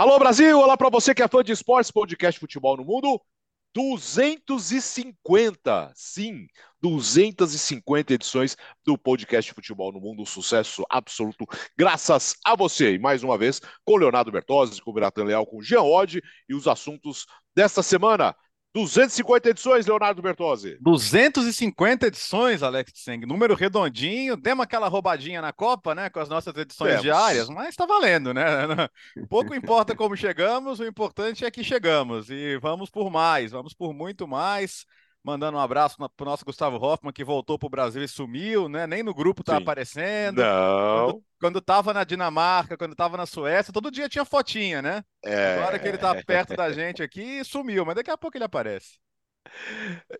[0.00, 3.20] Alô Brasil, olá para você que é fã de esportes, podcast Futebol no Mundo.
[3.74, 6.46] 250, sim,
[6.80, 11.44] 250 edições do podcast Futebol no Mundo, um sucesso absoluto,
[11.76, 12.94] graças a você.
[12.94, 16.22] E mais uma vez, com Leonardo Bertozzi, com o Biratan Leal, com o Jean Oddi
[16.48, 18.34] e os assuntos desta semana.
[18.72, 20.78] 250 edições, Leonardo Bertozzi.
[20.80, 23.26] 250 edições, Alex Tseng.
[23.26, 24.36] Número redondinho.
[24.36, 26.08] Demos aquela roubadinha na Copa, né?
[26.08, 27.02] Com as nossas edições Temos.
[27.02, 28.44] diárias, mas tá valendo, né?
[29.28, 32.30] Pouco importa como chegamos, o importante é que chegamos.
[32.30, 34.86] E vamos por mais, vamos por muito mais
[35.22, 38.68] mandando um abraço para o nosso Gustavo Hoffman, que voltou para o Brasil e sumiu,
[38.68, 38.86] né?
[38.86, 39.62] Nem no grupo tá Sim.
[39.62, 40.42] aparecendo.
[40.42, 41.06] Não.
[41.06, 45.04] Quando, quando tava na Dinamarca, quando tava na Suécia, todo dia tinha fotinha, né?
[45.24, 45.58] É...
[45.58, 48.98] Agora que ele tá perto da gente aqui, sumiu, mas daqui a pouco ele aparece.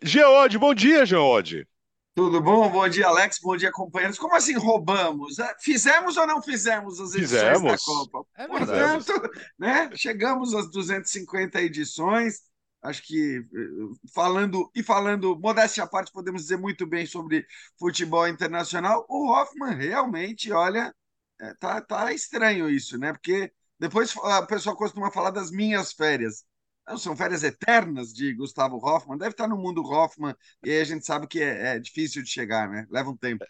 [0.01, 1.67] Geode, bom dia, Geode.
[2.13, 2.69] Tudo bom?
[2.69, 3.39] Bom dia, Alex.
[3.41, 4.19] Bom dia, companheiros.
[4.19, 5.39] Como assim roubamos?
[5.39, 7.71] É, fizemos ou não fizemos as edições fizemos.
[7.71, 8.27] da Copa?
[8.35, 9.05] É verdade.
[9.05, 9.89] Portanto, né?
[9.95, 12.41] Chegamos às 250 edições
[12.81, 17.45] acho que eh, falando e falando modéstia à parte podemos dizer muito bem sobre
[17.77, 19.05] futebol internacional.
[19.09, 20.93] O Hoffman realmente olha
[21.39, 23.11] é, tá, tá estranho isso né?
[23.13, 26.43] Porque depois a pessoa costuma falar das minhas férias.
[26.87, 29.17] Não, são férias eternas de Gustavo Hoffman.
[29.17, 32.29] Deve estar no mundo Hoffman e aí a gente sabe que é, é difícil de
[32.29, 32.87] chegar né?
[32.89, 33.45] Leva um tempo.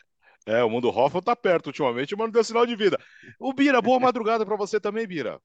[0.45, 2.99] É, o mundo Hoffman tá perto ultimamente, mas não deu sinal de vida.
[3.39, 5.39] O Bira, boa madrugada para você também, Bira.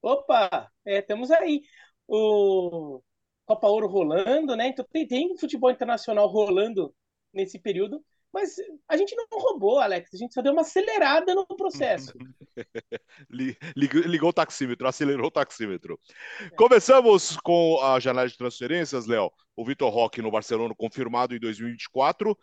[0.00, 1.62] Opa, é, temos aí.
[2.06, 3.02] O
[3.46, 4.68] Copa Ouro rolando, né?
[4.68, 6.92] Então tem, tem futebol internacional rolando
[7.32, 8.56] nesse período, mas
[8.88, 12.12] a gente não roubou, Alex, a gente só deu uma acelerada no processo.
[13.30, 15.98] Ligou o taxímetro, acelerou o taxímetro.
[16.40, 16.50] É.
[16.50, 19.30] Começamos com a janela de transferências, Léo.
[19.54, 22.36] O Vitor Roque no Barcelona confirmado em 2024.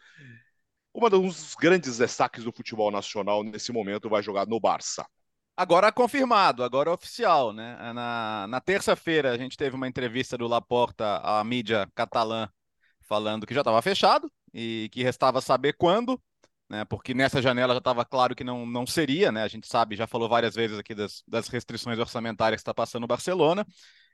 [0.96, 5.06] Um dos grandes destaques do futebol nacional nesse momento vai jogar no Barça.
[5.56, 7.78] Agora confirmado, agora oficial, né?
[7.94, 12.50] Na, na terça-feira a gente teve uma entrevista do Laporta à mídia catalã
[13.02, 16.20] falando que já estava fechado e que restava saber quando,
[16.68, 16.84] né?
[16.86, 19.44] Porque nessa janela já estava claro que não, não seria, né?
[19.44, 23.04] A gente sabe, já falou várias vezes aqui das, das restrições orçamentárias que está passando
[23.04, 23.64] o Barcelona,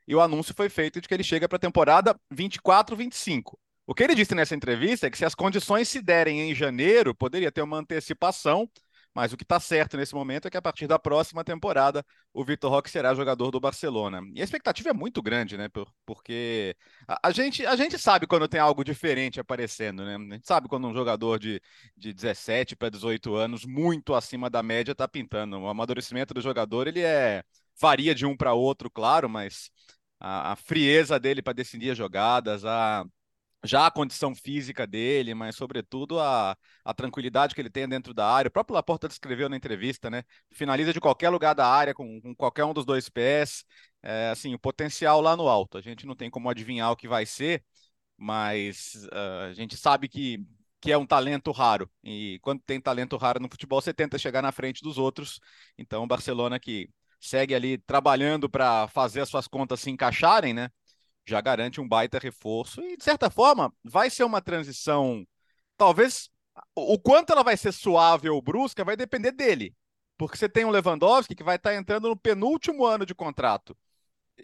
[0.06, 3.58] e o anúncio foi feito de que ele chega para a temporada 24-25.
[3.88, 7.16] O que ele disse nessa entrevista é que se as condições se derem em janeiro,
[7.16, 8.70] poderia ter uma antecipação
[9.20, 12.42] mas o que está certo nesse momento é que a partir da próxima temporada o
[12.42, 14.22] Vitor Roque será jogador do Barcelona.
[14.34, 15.68] E a expectativa é muito grande, né?
[16.06, 16.74] porque
[17.06, 20.16] a, a, gente, a gente sabe quando tem algo diferente aparecendo, né?
[20.16, 21.62] A gente sabe quando um jogador de,
[21.98, 25.60] de 17 para 18 anos, muito acima da média, está pintando.
[25.60, 27.44] O amadurecimento do jogador ele é
[27.78, 29.70] varia de um para outro, claro, mas
[30.18, 33.04] a, a frieza dele para decidir as jogadas, a
[33.64, 38.26] já a condição física dele, mas sobretudo a, a tranquilidade que ele tem dentro da
[38.26, 38.48] área.
[38.48, 40.24] O próprio Laporta descreveu na entrevista, né?
[40.54, 43.66] Finaliza de qualquer lugar da área com, com qualquer um dos dois pés.
[44.02, 45.78] É, assim, o potencial lá no alto.
[45.78, 47.64] A gente não tem como adivinhar o que vai ser,
[48.18, 50.46] mas uh, a gente sabe que,
[50.82, 51.90] que é um talento raro.
[52.04, 55.40] E quando tem talento raro no futebol, você tenta chegar na frente dos outros.
[55.78, 60.70] Então, o Barcelona que segue ali trabalhando para fazer as suas contas se encaixarem, né?
[61.26, 65.26] Já garante um baita reforço e, de certa forma, vai ser uma transição.
[65.78, 66.30] Talvez
[66.76, 69.76] o quanto ela vai ser suave ou brusca vai depender dele.
[70.18, 73.78] Porque você tem um Lewandowski que vai estar entrando no penúltimo ano de contrato.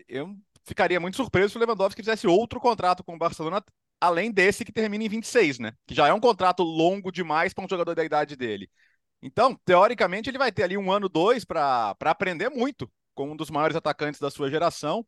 [0.08, 3.64] Eu ficaria muito surpreso se o Lewandowski fizesse outro contrato com o Barcelona,
[4.00, 5.74] além desse que termina em 26, né?
[5.86, 8.70] Que já é um contrato longo demais para um jogador da idade dele.
[9.22, 13.50] Então, teoricamente, ele vai ter ali um ano, dois para aprender muito com um dos
[13.50, 15.06] maiores atacantes da sua geração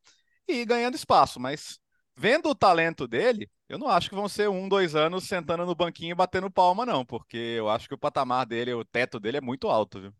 [0.47, 1.39] e ganhando espaço.
[1.39, 1.79] Mas
[2.15, 5.75] vendo o talento dele, eu não acho que vão ser um, dois anos sentando no
[5.75, 9.37] banquinho e batendo palma, não, porque eu acho que o patamar dele, o teto dele
[9.37, 10.13] é muito alto, viu?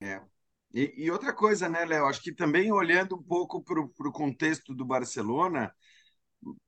[0.00, 0.20] É.
[0.74, 2.06] E, e outra coisa, né, Léo?
[2.06, 5.72] Acho que também olhando um pouco para o contexto do Barcelona,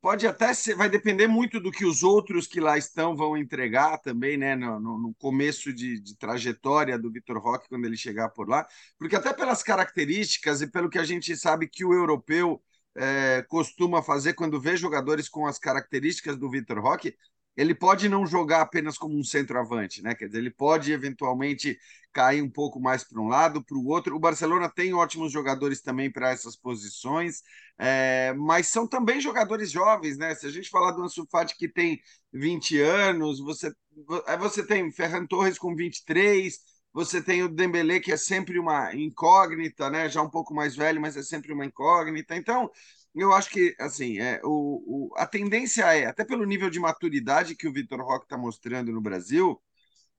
[0.00, 3.98] pode até ser, vai depender muito do que os outros que lá estão vão entregar
[3.98, 8.48] também, né, no, no começo de, de, trajetória do Vitor Roque quando ele chegar por
[8.48, 8.66] lá,
[8.98, 12.62] porque até pelas características e pelo que a gente sabe que o europeu
[12.96, 17.14] é, costuma fazer quando vê jogadores com as características do Vitor Roque,
[17.58, 20.14] ele pode não jogar apenas como um centroavante, né?
[20.14, 21.76] Quer dizer, ele pode eventualmente
[22.12, 24.14] cair um pouco mais para um lado, para o outro.
[24.14, 27.42] O Barcelona tem ótimos jogadores também para essas posições,
[27.76, 30.36] é, mas são também jogadores jovens, né?
[30.36, 32.00] Se a gente falar do Ansu Fati que tem
[32.32, 33.72] 20 anos, você,
[34.38, 36.60] você tem Ferran Torres com 23,
[36.92, 40.08] você tem o Dembélé que é sempre uma incógnita, né?
[40.08, 42.36] Já um pouco mais velho, mas é sempre uma incógnita.
[42.36, 42.70] Então,
[43.18, 47.56] eu acho que assim é o, o, a tendência é até pelo nível de maturidade
[47.56, 49.60] que o Vitor Roque está mostrando no Brasil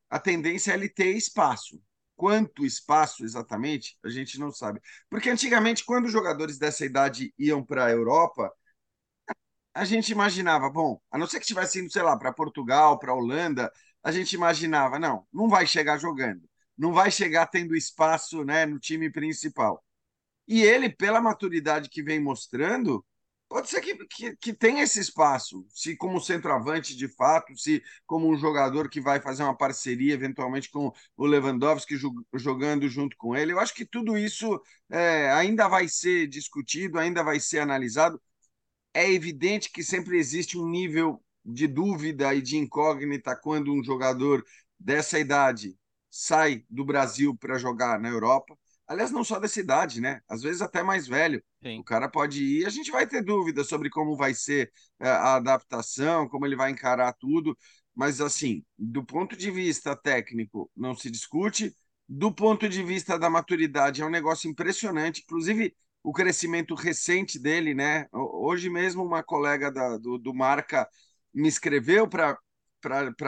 [0.10, 1.81] a tendência é ele ter espaço
[2.19, 4.81] quanto espaço exatamente, a gente não sabe.
[5.10, 8.51] Porque antigamente, quando os jogadores dessa idade iam para a Europa,
[9.74, 13.13] a gente imaginava, bom, a não ser que estivesse indo, sei lá, para Portugal, para
[13.13, 13.72] Holanda,
[14.04, 16.42] a gente imaginava, não, não vai chegar jogando,
[16.78, 19.84] não vai chegar tendo espaço né, no time principal.
[20.50, 23.06] E ele, pela maturidade que vem mostrando,
[23.48, 28.28] pode ser que, que, que tenha esse espaço, se como centroavante de fato, se como
[28.30, 31.96] um jogador que vai fazer uma parceria eventualmente com o Lewandowski
[32.36, 33.54] jogando junto com ele.
[33.54, 34.62] Eu acho que tudo isso
[34.92, 38.22] é, ainda vai ser discutido, ainda vai ser analisado.
[38.94, 44.44] É evidente que sempre existe um nível de dúvida e de incógnita quando um jogador
[44.80, 45.78] dessa idade
[46.10, 48.57] sai do Brasil para jogar na Europa.
[48.89, 50.19] Aliás, não só dessa idade, né?
[50.27, 51.44] Às vezes até mais velho.
[51.63, 51.80] Sim.
[51.80, 52.65] O cara pode ir.
[52.65, 56.71] A gente vai ter dúvidas sobre como vai ser é, a adaptação, como ele vai
[56.71, 57.56] encarar tudo.
[57.94, 61.71] Mas, assim, do ponto de vista técnico, não se discute.
[62.07, 65.21] Do ponto de vista da maturidade, é um negócio impressionante.
[65.21, 68.07] Inclusive, o crescimento recente dele, né?
[68.12, 70.89] Hoje mesmo, uma colega da, do, do Marca
[71.31, 72.35] me escreveu para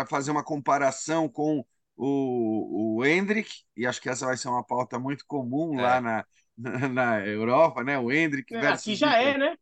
[0.10, 1.64] fazer uma comparação com
[2.04, 5.84] o, o Hendrick, e acho que essa vai ser uma pauta muito comum é.
[5.84, 6.26] lá na,
[6.58, 8.00] na, na, Europa, né?
[8.00, 8.56] O Hendrick.
[8.56, 9.56] É, aqui já é, né?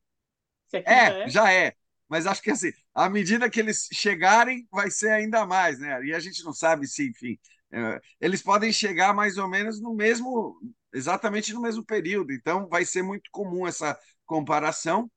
[0.72, 1.74] É, já é, já é.
[2.08, 6.02] Mas acho que assim, à medida que eles chegarem, vai ser ainda mais, né?
[6.06, 7.38] E a gente não sabe se, enfim,
[7.74, 10.58] é, eles podem chegar mais ou menos no mesmo,
[10.94, 12.32] exatamente no mesmo período.
[12.32, 15.12] Então, vai ser muito comum essa comparação.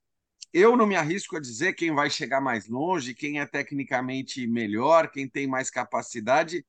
[0.51, 5.09] Eu não me arrisco a dizer quem vai chegar mais longe, quem é tecnicamente melhor,
[5.09, 6.65] quem tem mais capacidade.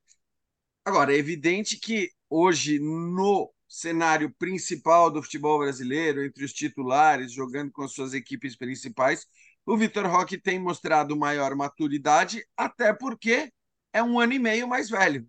[0.85, 7.73] Agora, é evidente que hoje, no cenário principal do futebol brasileiro, entre os titulares, jogando
[7.73, 9.27] com as suas equipes principais,
[9.67, 13.51] o Vitor Roque tem mostrado maior maturidade, até porque
[13.93, 15.27] é um ano e meio mais velho.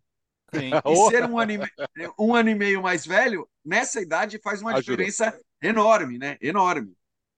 [0.53, 0.71] Sim.
[0.85, 4.61] E ser um ano, e meio, um ano e meio mais velho, nessa idade, faz
[4.61, 4.81] uma Ajuda.
[4.83, 6.37] diferença enorme, né?
[6.41, 6.93] Enorme.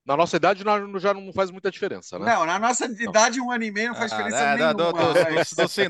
[0.07, 0.63] Na nossa idade
[0.99, 2.33] já não faz muita diferença, né?
[2.33, 4.73] Não, na nossa idade, um ano e meio não faz ah, diferença é, nenhuma.
[4.73, 5.13] Do, do,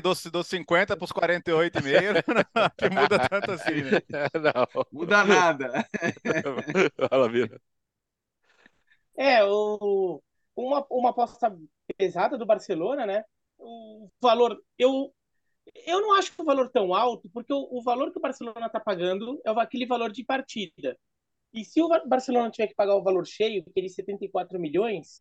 [0.00, 2.14] do, do 50 para os 48 e meio,
[2.76, 4.02] que muda tanto assim, né?
[4.34, 4.84] Não.
[4.90, 5.86] Muda nada.
[7.08, 7.60] Fala, Vira.
[9.16, 10.20] É, o,
[10.56, 11.56] uma, uma aposta
[11.96, 13.22] pesada do Barcelona, né?
[13.56, 15.14] O valor, eu,
[15.86, 18.80] eu não acho o valor tão alto, porque o, o valor que o Barcelona está
[18.80, 20.98] pagando é aquele valor de partida.
[21.52, 25.18] E se o Barcelona tiver que pagar o valor cheio, aqueles 74 milhões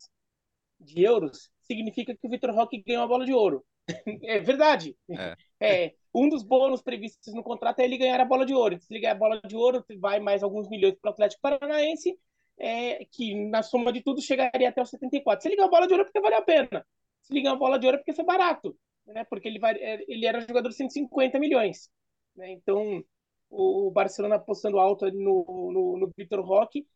[0.79, 3.65] de euros, significa que o Vitor Roque ganhou a bola de ouro.
[4.23, 4.95] é verdade.
[5.09, 5.35] É.
[5.59, 5.93] é.
[6.13, 8.79] um dos bônus previstos no contrato é ele ganhar a bola de ouro.
[8.79, 12.17] Se ele ganhar a bola de ouro, vai mais alguns milhões para o Atlético Paranaense,
[12.59, 15.41] é, que na soma de tudo chegaria até os 74.
[15.41, 16.85] Se ele ganhar a bola de ouro, é porque valeu a pena.
[17.21, 18.77] Se ele ganhar a bola de ouro, é porque foi barato.
[19.05, 19.23] Né?
[19.25, 21.89] Porque ele, vai, é, ele era jogador de 150 milhões.
[22.35, 22.51] Né?
[22.51, 23.03] Então,
[23.49, 26.87] o Barcelona apostando alto no, no, no Vitor Roque.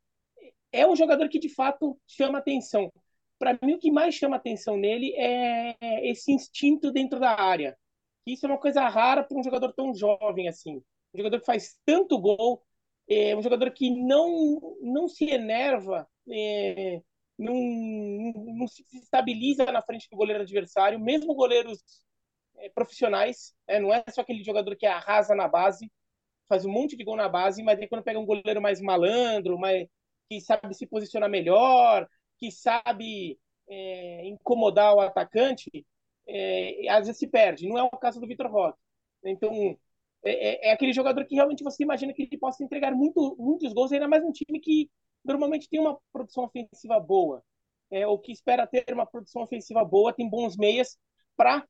[0.71, 2.91] É um jogador que de fato chama atenção.
[3.37, 5.75] Para mim, o que mais chama atenção nele é
[6.09, 7.77] esse instinto dentro da área.
[8.25, 10.77] Isso é uma coisa rara para um jogador tão jovem assim.
[11.13, 12.63] Um jogador que faz tanto gol,
[13.09, 17.01] é um jogador que não, não se enerva, é,
[17.37, 17.53] não,
[18.55, 21.81] não se estabiliza na frente do goleiro adversário, mesmo goleiros
[22.57, 23.53] é, profissionais.
[23.67, 25.91] É, não é só aquele jogador que arrasa na base
[26.51, 29.57] faz um monte de gol na base, mas aí quando pega um goleiro mais malandro,
[29.57, 29.87] mais,
[30.29, 32.05] que sabe se posicionar melhor,
[32.37, 33.39] que sabe
[33.69, 35.69] é, incomodar o atacante,
[36.27, 37.69] é, às vezes se perde.
[37.69, 38.77] Não é o caso do Vitor Roque.
[39.23, 39.77] Então,
[40.25, 43.71] é, é, é, aquele jogador que realmente você imagina que ele possa entregar muito, muitos
[43.71, 44.91] gols, ainda mais um time que
[45.23, 47.41] normalmente tem uma produção ofensiva boa,
[47.89, 50.97] é, ou que espera ter uma produção ofensiva boa, tem bons meias
[51.37, 51.65] para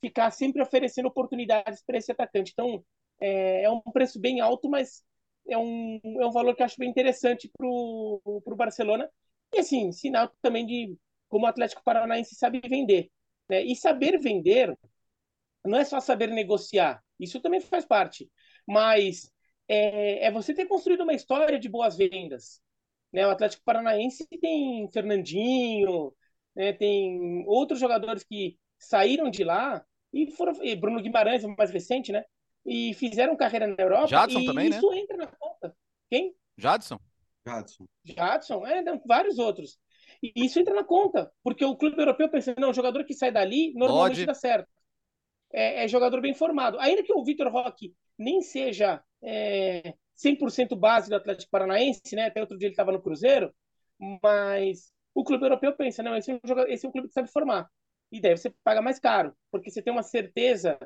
[0.00, 2.50] ficar sempre oferecendo oportunidades para esse atacante.
[2.52, 2.84] Então,
[3.20, 5.04] é, é um preço bem alto, mas
[5.48, 9.10] é um, é um valor que eu acho bem interessante para o Barcelona.
[9.52, 10.96] E assim, sinal também de
[11.28, 13.10] como o Atlético Paranaense sabe vender.
[13.48, 13.62] Né?
[13.64, 14.76] E saber vender
[15.64, 18.30] não é só saber negociar, isso também faz parte,
[18.66, 19.30] mas
[19.68, 22.60] é, é você ter construído uma história de boas vendas.
[23.12, 23.26] Né?
[23.26, 26.14] O Atlético Paranaense tem Fernandinho,
[26.54, 26.72] né?
[26.72, 30.52] tem outros jogadores que saíram de lá e foram.
[30.64, 32.24] E Bruno Guimarães, o mais recente, né?
[32.68, 34.08] E fizeram carreira na Europa.
[34.08, 34.98] Jadson também, isso né?
[34.98, 35.74] entra na conta.
[36.10, 36.34] Quem?
[36.56, 37.00] Jadson.
[37.46, 37.86] Jadson.
[38.04, 39.78] Jadson, é, vários outros.
[40.22, 43.32] E isso entra na conta, porque o clube europeu pensa, não, o jogador que sai
[43.32, 44.26] dali normalmente Pode.
[44.26, 44.68] dá certo.
[45.50, 46.78] É, é, jogador bem formado.
[46.78, 52.26] Ainda que o Vitor Roque nem seja é, 100% base do Atlético Paranaense, né?
[52.26, 53.54] Até outro dia ele estava no Cruzeiro,
[54.22, 57.14] mas o clube europeu pensa, não, esse é, um jogador, esse é um clube que
[57.14, 57.66] sabe formar.
[58.12, 60.78] E daí você paga mais caro, porque você tem uma certeza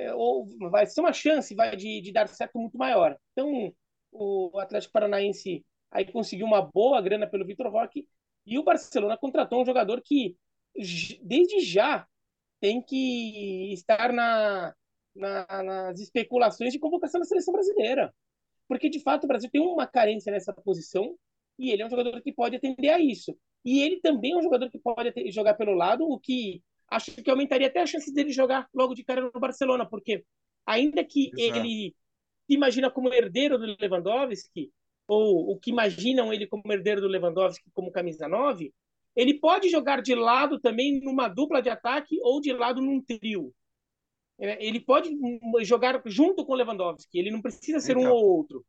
[0.00, 3.16] é, ou vai ser uma chance vai de, de dar certo muito maior.
[3.32, 3.72] Então,
[4.12, 8.06] o Atlético Paranaense aí conseguiu uma boa grana pelo Vitor Roque
[8.46, 10.36] e o Barcelona contratou um jogador que
[11.22, 12.06] desde já
[12.60, 14.74] tem que estar na,
[15.14, 18.14] na, nas especulações de convocação da seleção brasileira.
[18.68, 21.16] Porque, de fato, o Brasil tem uma carência nessa posição
[21.58, 23.36] e ele é um jogador que pode atender a isso.
[23.64, 27.30] E ele também é um jogador que pode jogar pelo lado, o que acho que
[27.30, 30.24] aumentaria até a chance dele jogar logo de cara no Barcelona, porque
[30.66, 31.58] ainda que Exato.
[31.60, 31.94] ele
[32.46, 34.72] se imagina como herdeiro do Lewandowski,
[35.06, 38.72] ou o que imaginam ele como herdeiro do Lewandowski como camisa 9,
[39.16, 43.52] ele pode jogar de lado também numa dupla de ataque ou de lado num trio.
[44.38, 45.10] É, ele pode
[45.62, 48.64] jogar junto com o Lewandowski, ele não precisa ser então, um ou outro.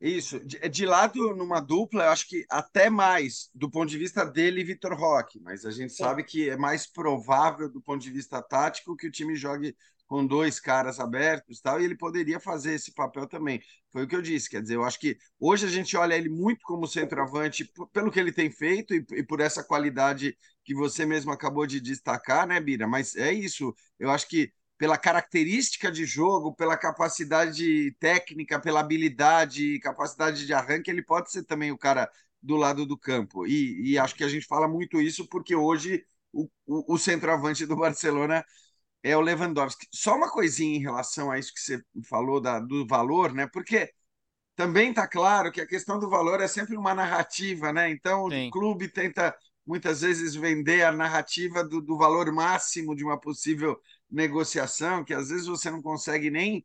[0.00, 4.26] Isso, de, de, lado numa dupla, eu acho que até mais do ponto de vista
[4.26, 8.10] dele e Vitor Roque, mas a gente sabe que é mais provável do ponto de
[8.10, 9.74] vista tático que o time jogue
[10.06, 13.60] com dois caras abertos tal, e ele poderia fazer esse papel também.
[13.90, 16.28] Foi o que eu disse, quer dizer, eu acho que hoje a gente olha ele
[16.28, 21.04] muito como centroavante pelo que ele tem feito e, e por essa qualidade que você
[21.04, 22.86] mesmo acabou de destacar, né, Bira?
[22.86, 29.78] Mas é isso, eu acho que pela característica de jogo, pela capacidade técnica, pela habilidade,
[29.80, 32.10] capacidade de arranque, ele pode ser também o cara
[32.42, 33.46] do lado do campo.
[33.46, 37.64] E, e acho que a gente fala muito isso porque hoje o, o, o, centroavante
[37.64, 38.44] do Barcelona
[39.02, 39.86] é o Lewandowski.
[39.92, 43.46] Só uma coisinha em relação a isso que você falou da, do valor, né?
[43.46, 43.90] Porque
[44.54, 47.90] também está claro que a questão do valor é sempre uma narrativa, né?
[47.90, 48.48] Então Sim.
[48.48, 49.34] o clube tenta
[49.66, 53.78] muitas vezes vender a narrativa do, do valor máximo de uma possível
[54.10, 56.64] negociação que às vezes você não consegue nem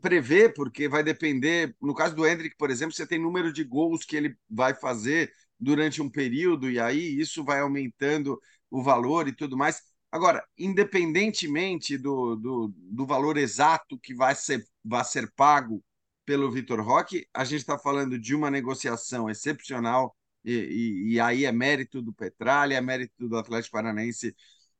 [0.00, 1.74] prever, porque vai depender.
[1.80, 5.32] No caso do Hendrick, por exemplo, você tem número de gols que ele vai fazer
[5.58, 8.38] durante um período, e aí isso vai aumentando
[8.70, 9.80] o valor e tudo mais.
[10.10, 15.82] Agora, independentemente do, do, do valor exato que vai ser, vai ser pago
[16.24, 21.44] pelo Vitor Roque, a gente está falando de uma negociação excepcional, e, e, e, aí
[21.44, 24.34] é mérito do Petralha, é mérito do Atlético Paranaense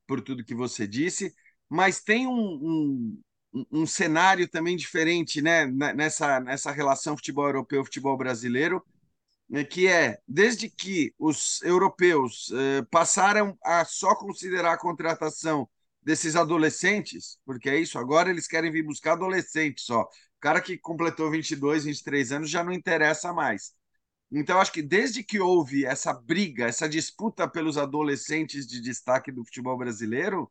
[0.06, 1.32] por tudo que você disse
[1.72, 3.16] mas tem um,
[3.54, 5.64] um, um cenário também diferente né,
[5.94, 8.84] nessa, nessa relação futebol europeu-futebol brasileiro,
[9.48, 15.66] né, que é, desde que os europeus eh, passaram a só considerar a contratação
[16.02, 20.02] desses adolescentes, porque é isso, agora eles querem vir buscar adolescentes só.
[20.02, 20.08] O
[20.40, 23.72] cara que completou 22, 23 anos já não interessa mais.
[24.30, 29.44] Então, acho que desde que houve essa briga, essa disputa pelos adolescentes de destaque do
[29.44, 30.50] futebol brasileiro,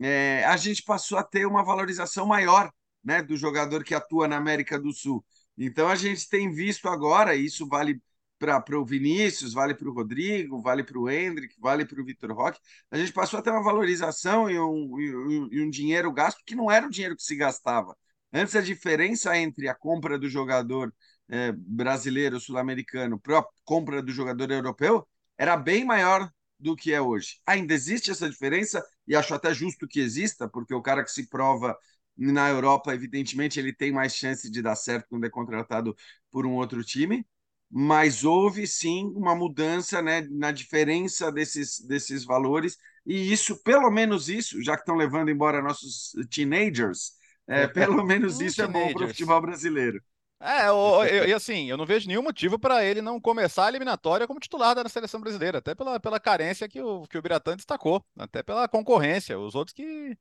[0.00, 2.72] é, a gente passou a ter uma valorização maior
[3.02, 5.24] né, do jogador que atua na América do Sul.
[5.56, 8.00] Então a gente tem visto agora, isso vale
[8.38, 12.32] para o Vinícius, vale para o Rodrigo, vale para o Hendrick, vale para o Vitor
[12.32, 12.60] Roque.
[12.90, 16.70] A gente passou a ter uma valorização e um, e, um, dinheiro gasto que não
[16.70, 17.96] era o dinheiro que se gastava.
[18.32, 20.92] Antes a diferença entre a compra do jogador
[21.28, 25.06] é, brasileiro, sul-americano, para a compra do jogador europeu
[25.38, 27.40] era bem maior do que é hoje.
[27.46, 31.28] Ainda existe essa diferença e acho até justo que exista, porque o cara que se
[31.28, 31.76] prova
[32.16, 35.94] na Europa, evidentemente, ele tem mais chance de dar certo quando é contratado
[36.30, 37.26] por um outro time,
[37.70, 44.28] mas houve sim uma mudança né, na diferença desses, desses valores, e isso, pelo menos
[44.28, 47.12] isso, já que estão levando embora nossos teenagers,
[47.46, 50.00] é, pelo menos isso é bom para o futebol brasileiro.
[50.44, 54.38] É, e assim, eu não vejo nenhum motivo para ele não começar a eliminatória como
[54.38, 58.42] titular da seleção brasileira, até pela, pela carência que o, que o Biratã destacou, até
[58.42, 60.14] pela concorrência, os outros que,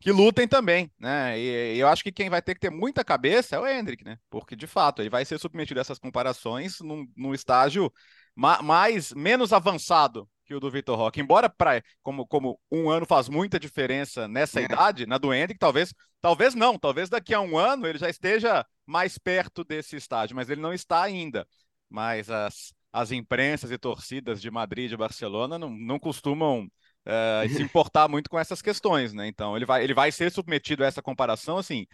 [0.00, 1.38] que lutem também, né?
[1.38, 4.02] E, e, eu acho que quem vai ter que ter muita cabeça é o Hendrick,
[4.02, 4.18] né?
[4.30, 7.92] Porque, de fato, ele vai ser submetido a essas comparações num, num estágio
[8.34, 11.20] ma mais, menos avançado que o do Vitor Roque.
[11.20, 14.64] Embora, pra, como, como um ano faz muita diferença nessa é.
[14.64, 15.92] idade, na do Hendrick, talvez,
[16.26, 20.50] talvez não, talvez daqui a um ano ele já esteja mais perto desse estágio, mas
[20.50, 21.46] ele não está ainda.
[21.88, 27.48] Mas as, as imprensas e torcidas de Madrid e de Barcelona não, não costumam uh,
[27.48, 29.28] se importar muito com essas questões, né?
[29.28, 31.86] Então ele vai, ele vai ser submetido a essa comparação assim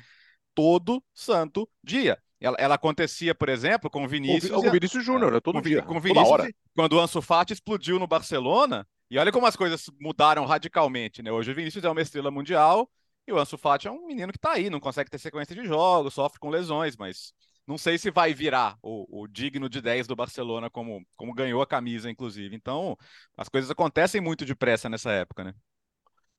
[0.54, 2.18] todo santo dia.
[2.40, 4.50] Ela, ela acontecia, por exemplo, com o Vinícius.
[4.50, 5.82] Com o Vinícius Júnior, todo com, dia.
[5.82, 9.90] Com o Vinícius, quando o Ansu Fati explodiu no Barcelona, e olha como as coisas
[10.00, 11.30] mudaram radicalmente, né?
[11.30, 12.88] Hoje o Vinícius é uma estrela mundial
[13.26, 15.64] e o Ansu Fati é um menino que tá aí, não consegue ter sequência de
[15.64, 17.32] jogos, sofre com lesões, mas
[17.66, 21.62] não sei se vai virar o, o, digno de 10 do Barcelona, como, como ganhou
[21.62, 22.56] a camisa, inclusive.
[22.56, 22.96] Então,
[23.36, 25.54] as coisas acontecem muito depressa nessa época, né?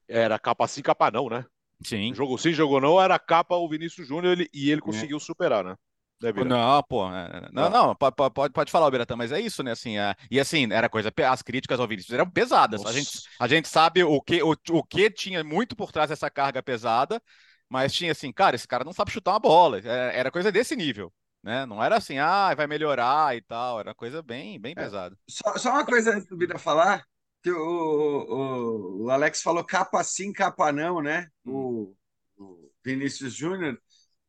[0.08, 1.46] Era capa sim, capa não, né?
[1.84, 2.14] Sim.
[2.14, 4.84] Jogo sim, jogou não, era capa o Vinícius Júnior e ele é.
[4.84, 5.20] conseguiu é.
[5.20, 5.76] superar, né?
[6.24, 7.06] Né, não, pô.
[7.10, 8.16] É, não, não, pode,
[8.54, 9.72] pode, falar, Biratã, mas é isso, né?
[9.72, 11.12] Assim, é, e assim, era coisa.
[11.30, 12.86] As críticas ao Vinícius eram pesadas.
[12.86, 16.30] A gente, a gente sabe o que, o, o que tinha muito por trás dessa
[16.30, 17.22] carga pesada,
[17.70, 19.80] Mas tinha assim, cara, esse cara não sabe chutar uma bola.
[19.80, 21.12] É, era coisa desse nível,
[21.44, 21.66] né?
[21.66, 23.80] Não era assim, ah, vai melhorar e tal.
[23.80, 24.76] Era coisa bem, bem é.
[24.76, 25.18] pesada.
[25.30, 27.04] Só, só, uma coisa antes do Bira falar,
[27.42, 31.28] que o, o, o, Alex falou capa sim, capa não, né?
[31.46, 31.96] Hum.
[32.38, 33.78] O, o Vinícius Júnior.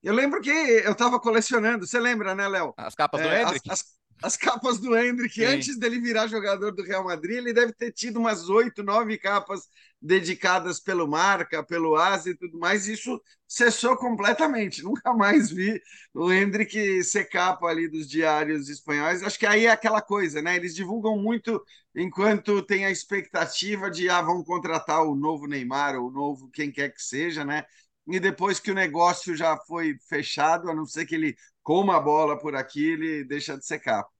[0.04, 2.75] Eu lembro que eu estava colecionando, você lembra, né, Léo?
[2.76, 3.70] As capas do é, Hendrick?
[3.70, 3.84] As, as,
[4.23, 5.46] as capas do Hendrick, Sim.
[5.46, 9.62] antes dele virar jogador do Real Madrid, ele deve ter tido umas oito, nove capas
[10.02, 12.87] dedicadas pelo Marca, pelo Asa e tudo mais.
[12.87, 13.18] Isso
[13.49, 14.82] cessou completamente.
[14.84, 15.80] Nunca mais vi
[16.12, 19.23] o Hendrick ser capa ali dos diários espanhóis.
[19.23, 20.56] Acho que aí é aquela coisa, né?
[20.56, 21.64] Eles divulgam muito
[21.96, 26.70] enquanto tem a expectativa de ah, vão contratar o novo Neymar ou o novo quem
[26.70, 27.64] quer que seja, né?
[28.06, 32.00] E depois que o negócio já foi fechado, a não ser que ele coma a
[32.00, 34.11] bola por aqui, ele deixa de ser capa.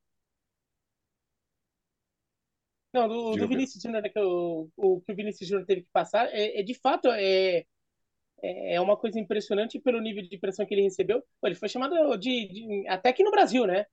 [2.93, 5.89] Não, do, do Vinícius Júnior, né, que o, o que o Vinícius Júnior teve que
[5.93, 7.65] passar, é, é, de fato é,
[8.43, 11.23] é uma coisa impressionante pelo nível de pressão que ele recebeu.
[11.43, 13.85] Ele foi chamado de, de até aqui no Brasil, né?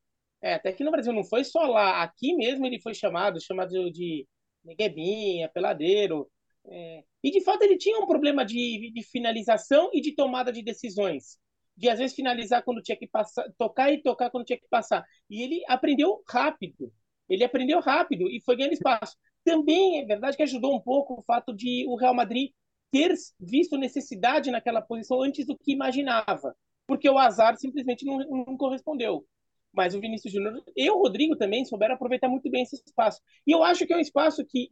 [0.41, 3.91] É, até aqui no Brasil, não foi só lá, aqui mesmo ele foi chamado, chamado
[3.91, 4.27] de
[4.63, 6.29] neguebinha, peladeiro.
[6.67, 10.61] É, e de fato ele tinha um problema de, de finalização e de tomada de
[10.61, 11.37] decisões.
[11.75, 15.03] De às vezes finalizar quando tinha que passar, tocar e tocar quando tinha que passar.
[15.29, 16.91] E ele aprendeu rápido.
[17.27, 19.17] Ele aprendeu rápido e foi ganhando espaço.
[19.43, 22.51] Também é verdade que ajudou um pouco o fato de o Real Madrid
[22.91, 28.57] ter visto necessidade naquela posição antes do que imaginava, porque o azar simplesmente não, não
[28.57, 29.25] correspondeu.
[29.73, 33.21] Mas o Vinícius Júnior e o Rodrigo também souberam aproveitar muito bem esse espaço.
[33.47, 34.69] E eu acho que é um espaço que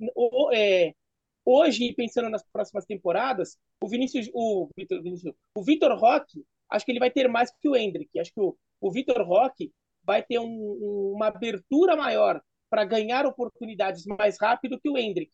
[0.54, 0.94] é,
[1.50, 5.02] hoje, pensando nas próximas temporadas, o Vinícius, o Vitor,
[5.56, 8.20] o Vitor Roque, acho que ele vai ter mais que o Hendrick.
[8.20, 9.72] Acho que o, o Vitor Roque
[10.04, 15.32] vai ter um, uma abertura maior para ganhar oportunidades mais rápido que o Hendrick.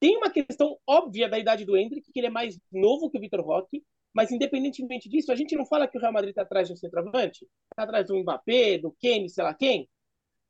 [0.00, 3.20] Tem uma questão óbvia da idade do Hendrick, que ele é mais novo que o
[3.20, 6.66] Vitor Roque, mas independentemente disso, a gente não fala que o Real Madrid está atrás
[6.66, 9.88] de um centroavante, está atrás do Mbappé, do Kenny, sei lá quem.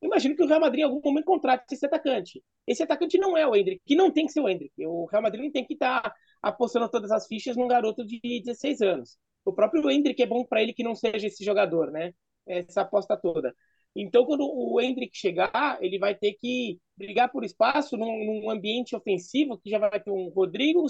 [0.03, 2.43] Imagino que o Real Madrid em algum momento contrate esse atacante.
[2.67, 4.73] Esse atacante não é o Hendrick, que não tem que ser o Hendrick.
[4.87, 8.81] O Real Madrid tem que estar tá apostando todas as fichas num garoto de 16
[8.81, 9.19] anos.
[9.45, 12.13] O próprio Hendrick é bom para ele que não seja esse jogador, né?
[12.47, 13.55] Essa aposta toda.
[13.95, 18.95] Então, quando o Hendrick chegar, ele vai ter que brigar por espaço num, num ambiente
[18.95, 20.87] ofensivo que já vai ter um Rodrigo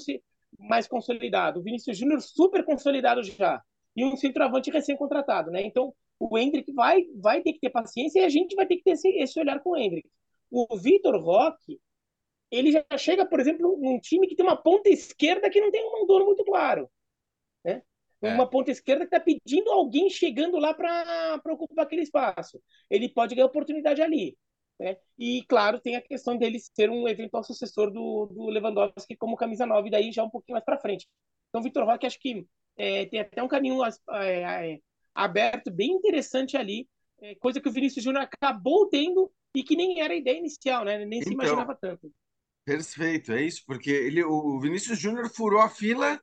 [0.58, 3.62] mais consolidado, o Vinícius Júnior super consolidado já,
[3.96, 5.62] e um centroavante recém-contratado, né?
[5.62, 8.84] Então, o Hendrick vai, vai ter que ter paciência e a gente vai ter que
[8.84, 10.08] ter esse, esse olhar com o Hendrick.
[10.50, 11.80] O Vitor Roque,
[12.50, 15.82] ele já chega, por exemplo, num time que tem uma ponta esquerda que não tem
[15.82, 16.90] um dono muito claro.
[17.64, 17.82] Né?
[18.20, 18.34] É.
[18.34, 22.60] Uma ponta esquerda que está pedindo alguém chegando lá para ocupar aquele espaço.
[22.90, 24.36] Ele pode ganhar oportunidade ali.
[24.78, 24.98] Né?
[25.18, 29.64] E, claro, tem a questão dele ser um eventual sucessor do, do Lewandowski como camisa
[29.64, 31.08] 9, daí já um pouquinho mais para frente.
[31.48, 34.80] Então, Vitor Roque, acho que é, tem até um caminho é, é,
[35.24, 36.88] aberto bem interessante ali,
[37.20, 40.84] é, coisa que o Vinícius Júnior acabou tendo e que nem era a ideia inicial,
[40.84, 41.04] né?
[41.04, 42.12] nem se então, imaginava tanto.
[42.64, 46.20] Perfeito, é isso, porque ele, o Vinícius Júnior furou a fila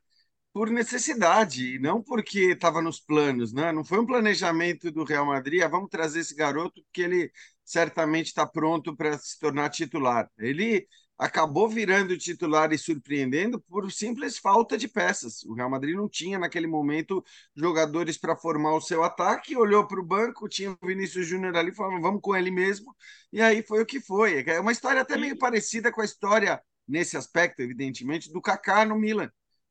[0.52, 3.70] por necessidade, e não porque estava nos planos, né?
[3.70, 7.30] Não foi um planejamento do Real Madrid, ah, vamos trazer esse garoto porque ele
[7.64, 10.28] certamente está pronto para se tornar titular.
[10.38, 15.42] Ele acabou virando titular e surpreendendo por simples falta de peças.
[15.44, 20.00] O Real Madrid não tinha naquele momento jogadores para formar o seu ataque, olhou para
[20.00, 22.94] o banco, tinha o Vinícius Júnior ali, falou, vamos com ele mesmo,
[23.32, 24.44] e aí foi o que foi.
[24.46, 28.96] É uma história até meio parecida com a história nesse aspecto, evidentemente, do Kaká no
[28.96, 29.30] Milan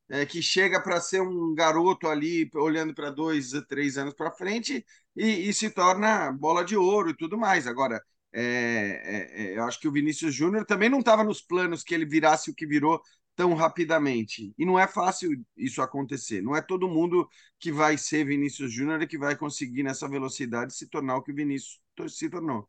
[0.10, 4.86] é, que chega para ser um garoto ali, olhando para dois, três anos para frente,
[5.15, 7.67] e, e, se torna bola de ouro e tudo mais.
[7.67, 8.01] Agora,
[8.34, 11.94] é, é, é eu acho que o Vinícius Júnior também não estava nos planos que
[11.94, 13.02] ele virasse o que virou
[13.36, 14.52] tão rapidamente.
[14.58, 16.42] E não é fácil isso acontecer.
[16.42, 20.74] Não é todo mundo que vai ser Vinícius Júnior e que vai conseguir, nessa velocidade,
[20.74, 22.68] se tornar o que o Vinícius se tornou.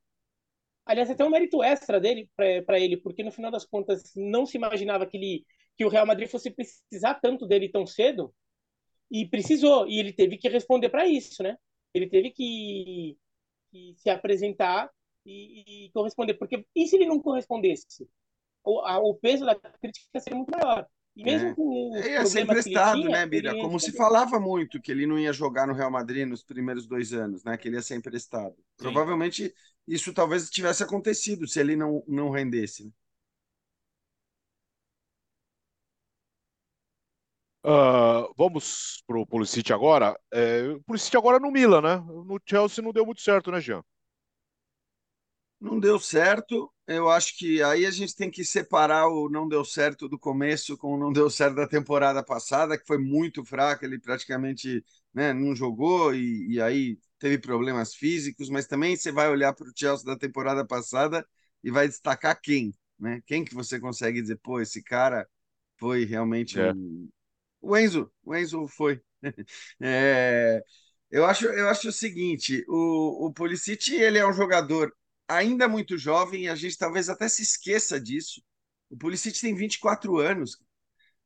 [0.85, 4.57] Aliás, até um mérito extra dele para ele, porque no final das contas não se
[4.57, 5.45] imaginava que ele
[5.77, 8.35] que o Real Madrid fosse precisar tanto dele tão cedo
[9.11, 11.57] e precisou e ele teve que responder para isso, né?
[11.95, 13.17] Ele teve que,
[13.71, 14.91] que se apresentar
[15.25, 18.09] e, e, corresponder, porque e se ele não correspondesse?
[18.65, 20.87] O, a, o peso da crítica seria muito maior.
[21.17, 21.55] E mesmo é.
[21.55, 23.53] com o ia ser emprestado, tinha, né, Bira?
[23.57, 27.13] Como se falava muito que ele não ia jogar no Real Madrid nos primeiros dois
[27.13, 27.57] anos, né?
[27.57, 28.55] Que ele ia ser emprestado.
[28.55, 28.63] Sim.
[28.77, 29.53] Provavelmente
[29.87, 32.85] isso talvez tivesse acontecido se ele não, não rendesse.
[32.85, 32.93] Né?
[37.65, 40.19] Uh, vamos pro Pulisic agora.
[40.33, 41.97] É, o Pulisic agora no Milan, né?
[41.97, 43.83] No Chelsea não deu muito certo, né, Jean?
[45.61, 46.73] Não deu certo.
[46.87, 50.77] eu acho que aí a gente tem que separar o não deu certo do começo
[50.77, 55.33] com o não deu certo da temporada passada, que foi muito fraco, ele praticamente né,
[55.33, 59.73] não jogou e, e aí teve problemas físicos, mas também você vai olhar para o
[59.75, 61.27] Chelsea da temporada passada
[61.63, 63.21] e vai destacar quem, né?
[63.27, 65.29] Quem que você consegue dizer, pô, esse cara
[65.77, 66.73] foi realmente é.
[66.73, 67.09] um...
[67.61, 69.01] o Enzo, o Enzo foi.
[69.81, 70.63] é,
[71.11, 74.93] eu acho, eu acho o seguinte, o, o Pulisic, ele é um jogador
[75.29, 78.43] ainda muito jovem a gente talvez até se esqueça disso.
[78.91, 80.59] O Pulisic tem 24 anos.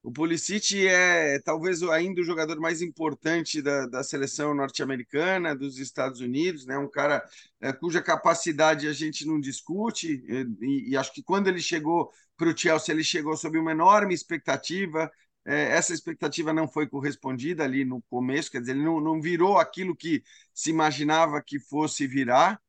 [0.02, 6.20] O Pulisic é talvez ainda o jogador mais importante da, da seleção norte-americana, dos Estados
[6.20, 6.76] Unidos, né?
[6.76, 7.24] um cara
[7.60, 10.24] é, cuja capacidade a gente não discute,
[10.60, 14.12] e, e acho que quando ele chegou para o Chelsea, ele chegou sob uma enorme
[14.12, 15.08] expectativa,
[15.44, 19.58] é, essa expectativa não foi correspondida ali no começo, quer dizer, ele não, não virou
[19.58, 22.60] aquilo que se imaginava que fosse virar,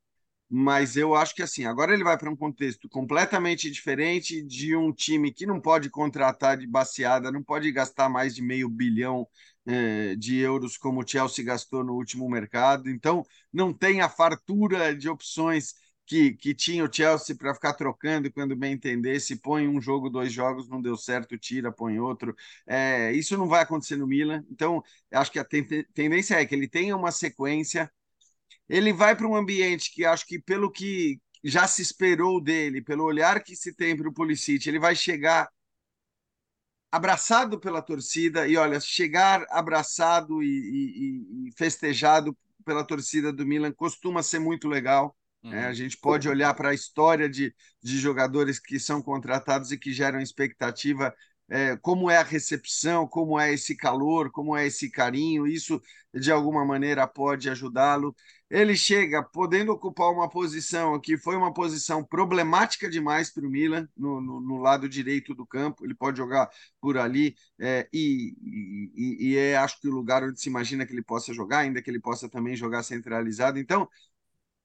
[0.56, 4.92] mas eu acho que assim, agora ele vai para um contexto completamente diferente de um
[4.92, 9.26] time que não pode contratar de baseada, não pode gastar mais de meio bilhão
[9.66, 14.94] é, de euros como o Chelsea gastou no último mercado, então não tem a fartura
[14.94, 15.74] de opções
[16.06, 20.08] que, que tinha o Chelsea para ficar trocando quando bem entender, se põe um jogo,
[20.10, 22.34] dois jogos, não deu certo, tira, põe outro.
[22.66, 24.44] É, isso não vai acontecer no Milan.
[24.50, 25.44] Então, acho que a
[25.94, 27.90] tendência é que ele tenha uma sequência.
[28.68, 33.04] Ele vai para um ambiente que acho que, pelo que já se esperou dele, pelo
[33.04, 35.48] olhar que se tem para o Pulisic, ele vai chegar
[36.90, 38.48] abraçado pela torcida.
[38.48, 44.68] E olha, chegar abraçado e, e, e festejado pela torcida do Milan costuma ser muito
[44.68, 45.14] legal.
[45.42, 45.52] Uhum.
[45.52, 49.78] É, a gente pode olhar para a história de, de jogadores que são contratados e
[49.78, 51.14] que geram expectativa,
[51.48, 55.80] é, como é a recepção, como é esse calor, como é esse carinho, isso
[56.12, 58.14] de alguma maneira pode ajudá-lo.
[58.48, 63.88] Ele chega podendo ocupar uma posição que foi uma posição problemática demais para o Milan,
[63.96, 65.84] no, no, no, lado direito do campo.
[65.84, 66.48] Ele pode jogar
[66.80, 68.34] por ali é, e,
[68.94, 71.82] e, e é, acho que o lugar onde se imagina que ele possa jogar, ainda
[71.82, 73.58] que ele possa também jogar centralizado.
[73.58, 73.88] Então,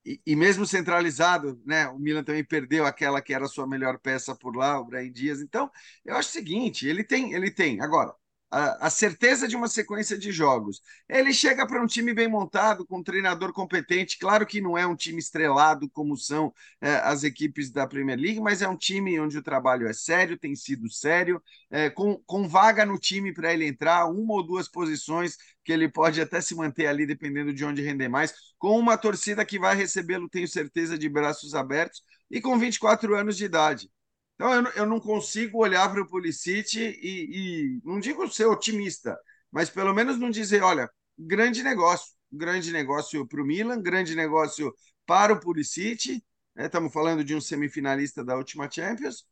[0.05, 4.35] e, mesmo centralizado, né, o Milan também perdeu aquela que era a sua melhor peça
[4.35, 5.41] por lá, o Brian Dias.
[5.41, 5.69] Então,
[6.05, 7.81] eu acho o seguinte, ele tem, ele tem.
[7.81, 8.13] Agora,
[8.51, 10.81] a, a certeza de uma sequência de jogos.
[11.07, 14.17] Ele chega para um time bem montado, com um treinador competente.
[14.17, 18.39] Claro que não é um time estrelado como são é, as equipes da Premier League,
[18.39, 22.47] mas é um time onde o trabalho é sério, tem sido sério, é, com, com
[22.47, 26.55] vaga no time para ele entrar, uma ou duas posições que ele pode até se
[26.55, 30.97] manter ali, dependendo de onde render mais, com uma torcida que vai recebê-lo, tenho certeza,
[30.97, 33.89] de braços abertos, e com 24 anos de idade.
[34.39, 39.19] Então, eu, eu não consigo olhar para o Pulisic e, e, não digo ser otimista,
[39.51, 44.73] mas pelo menos não dizer, olha, grande negócio, grande negócio para o Milan, grande negócio
[45.05, 46.23] para o Pulisic,
[46.55, 46.67] né?
[46.67, 49.25] estamos falando de um semifinalista da última Champions,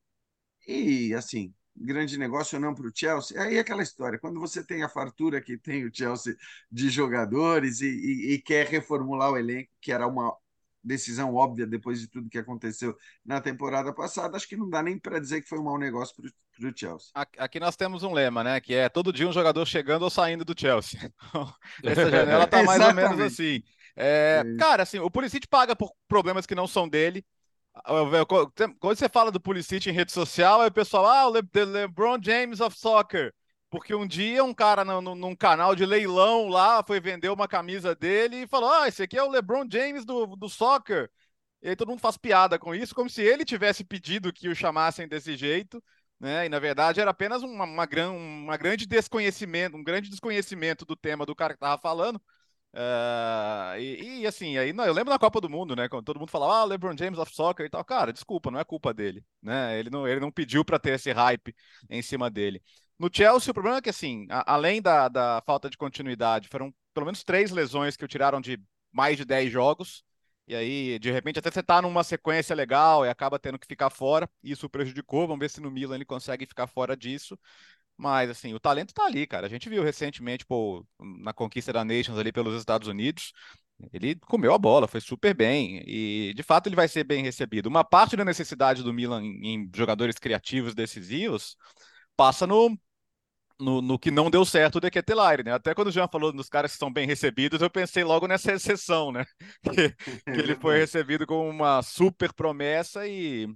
[0.67, 3.41] e assim, grande negócio ou não para o Chelsea.
[3.41, 6.35] Aí é aquela história, quando você tem a fartura que tem o Chelsea
[6.69, 10.35] de jogadores e, e, e quer reformular o elenco, que era uma
[10.87, 12.95] decisão óbvia depois de tudo que aconteceu
[13.25, 16.15] na temporada passada, acho que não dá nem para dizer que foi um mau negócio
[16.15, 17.09] para o Chelsea.
[17.37, 18.59] Aqui nós temos um lema, né?
[18.59, 20.99] Que é todo dia um jogador chegando ou saindo do Chelsea.
[21.83, 23.61] Essa janela está mais ou menos assim.
[23.95, 27.25] É, é cara, assim, o Pulisic paga por problemas que não são dele.
[28.79, 32.17] Quando você fala do Pulisic em rede social, aí o pessoal, ah, o Le LeBron
[32.21, 33.33] James of Soccer.
[33.69, 37.47] Porque um dia um cara no, no, num canal de leilão lá foi vender uma
[37.47, 41.09] camisa dele e falou: Ah, esse aqui é o LeBron James do, do soccer.
[41.61, 44.55] E aí todo mundo faz piada com isso, como se ele tivesse pedido que o
[44.55, 45.83] chamassem desse jeito,
[46.19, 46.45] né?
[46.45, 50.95] E na verdade era apenas uma, uma, gran, uma grande desconhecimento, um grande desconhecimento do
[50.95, 52.21] tema do cara que tava falando.
[52.73, 55.89] Uh, e, e, assim, aí não, eu lembro da Copa do Mundo, né?
[55.89, 57.83] Quando todo mundo falava, ah, LeBron James of Soccer e tal.
[57.83, 59.79] Cara, desculpa, não é culpa dele, né?
[59.79, 61.55] Ele não, ele não pediu para ter esse hype
[61.89, 62.61] em cima dele.
[62.99, 66.73] No Chelsea, o problema é que, assim, a, além da, da falta de continuidade, foram
[66.93, 68.59] pelo menos três lesões que o tiraram de
[68.91, 70.03] mais de 10 jogos.
[70.47, 73.89] E aí, de repente, até você tá numa sequência legal e acaba tendo que ficar
[73.89, 74.29] fora.
[74.41, 75.27] Isso prejudicou.
[75.27, 77.37] Vamos ver se no Milan ele consegue ficar fora disso.
[77.97, 79.45] Mas, assim, o talento tá ali, cara.
[79.47, 83.33] A gente viu recentemente, pô, na conquista da Nations ali pelos Estados Unidos.
[83.93, 85.83] Ele comeu a bola, foi super bem.
[85.85, 87.67] E, de fato, ele vai ser bem recebido.
[87.67, 91.57] Uma parte da necessidade do Milan em, jogadores criativos decisivos
[92.15, 92.77] passa no,
[93.59, 95.53] no, no, que não deu certo do Equetelaire, né?
[95.53, 98.51] Até quando o Jean falou dos caras que são bem recebidos, eu pensei logo nessa
[98.53, 99.25] exceção, né?
[99.73, 103.47] Que, que ele foi recebido com uma super promessa e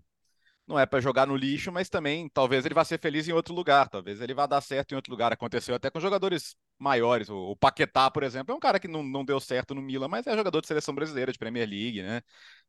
[0.67, 3.53] não é para jogar no lixo, mas também talvez ele vá ser feliz em outro
[3.53, 5.31] lugar, talvez ele vá dar certo em outro lugar.
[5.31, 7.29] Aconteceu até com jogadores maiores.
[7.29, 10.25] O, Paquetá, por exemplo, é um cara que não, não deu certo no Milan, mas
[10.25, 12.21] é jogador de seleção brasileira, de Premier League, né?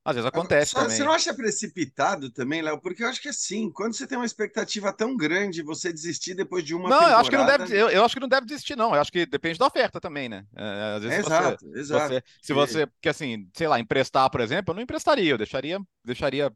[0.05, 0.91] Às vezes acontece também.
[0.91, 2.81] Você não acha precipitado também, Léo?
[2.81, 6.65] Porque eu acho que assim, quando você tem uma expectativa tão grande, você desistir depois
[6.65, 7.15] de uma não, temporada...
[7.15, 8.95] eu acho que não deve, eu, eu, acho que não deve desistir, não.
[8.95, 10.45] Eu acho que depende da oferta também, né?
[10.57, 12.15] É, às vezes é, você, exato, exato.
[12.15, 15.79] Você, se você, que assim, sei lá, emprestar, por exemplo, eu não emprestaria, eu deixaria,
[16.05, 16.53] deixaria,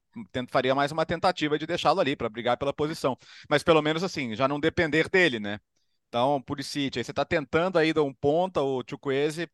[0.51, 3.17] faria mais uma tentativa de deixá-lo ali para brigar pela posição.
[3.49, 5.61] Mas pelo menos assim, já não depender dele, né?
[6.09, 9.51] Então, Pulisic, aí você está tentando aí dar um ponta, o Chukwueze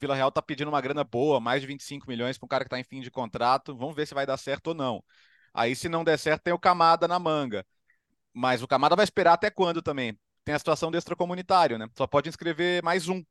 [0.00, 2.68] Vila Real tá pedindo uma grana boa, mais de 25 milhões para um cara que
[2.68, 3.76] está em fim de contrato.
[3.76, 5.04] Vamos ver se vai dar certo ou não.
[5.54, 7.66] Aí, se não der certo, tem o Camada na manga.
[8.32, 10.18] Mas o Camada vai esperar até quando também?
[10.44, 11.88] Tem a situação do extracomunitário, né?
[11.96, 13.24] Só pode inscrever mais um,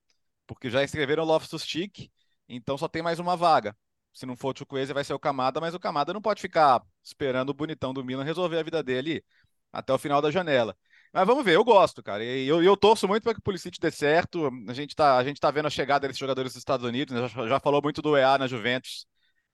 [0.47, 2.12] porque já inscreveram o Loftus Cheek,
[2.50, 3.76] então só tem mais uma vaga.
[4.13, 6.84] Se não for o Chukwueze, vai ser o Camada, mas o Camada não pode ficar
[7.04, 9.24] esperando o bonitão do Milan resolver a vida dele
[9.71, 10.78] até o final da janela.
[11.13, 12.24] Mas vamos ver, eu gosto, cara.
[12.24, 14.50] E eu, eu torço muito para que o Pulisic dê certo.
[14.67, 17.28] A gente tá, a gente tá vendo a chegada desses jogadores dos Estados Unidos, né?
[17.28, 19.06] já, já falou muito do EA na Juventus,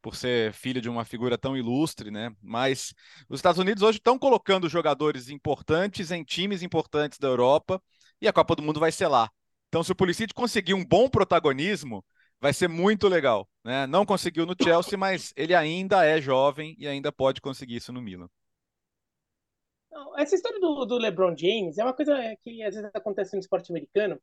[0.02, 2.32] por ser filho de uma figura tão ilustre, né?
[2.42, 2.94] Mas
[3.28, 7.82] os Estados Unidos hoje estão colocando jogadores importantes em times importantes da Europa
[8.22, 9.28] e a Copa do Mundo vai ser lá.
[9.70, 12.06] Então, se o Pulisic conseguir um bom protagonismo,
[12.40, 13.88] vai ser muito legal, né?
[13.88, 18.02] Não conseguiu no Chelsea, mas ele ainda é jovem e ainda pode conseguir isso no
[18.02, 18.30] Milan
[20.18, 23.72] essa história do, do, LeBron James é uma coisa que às vezes acontece no esporte
[23.72, 24.20] americano.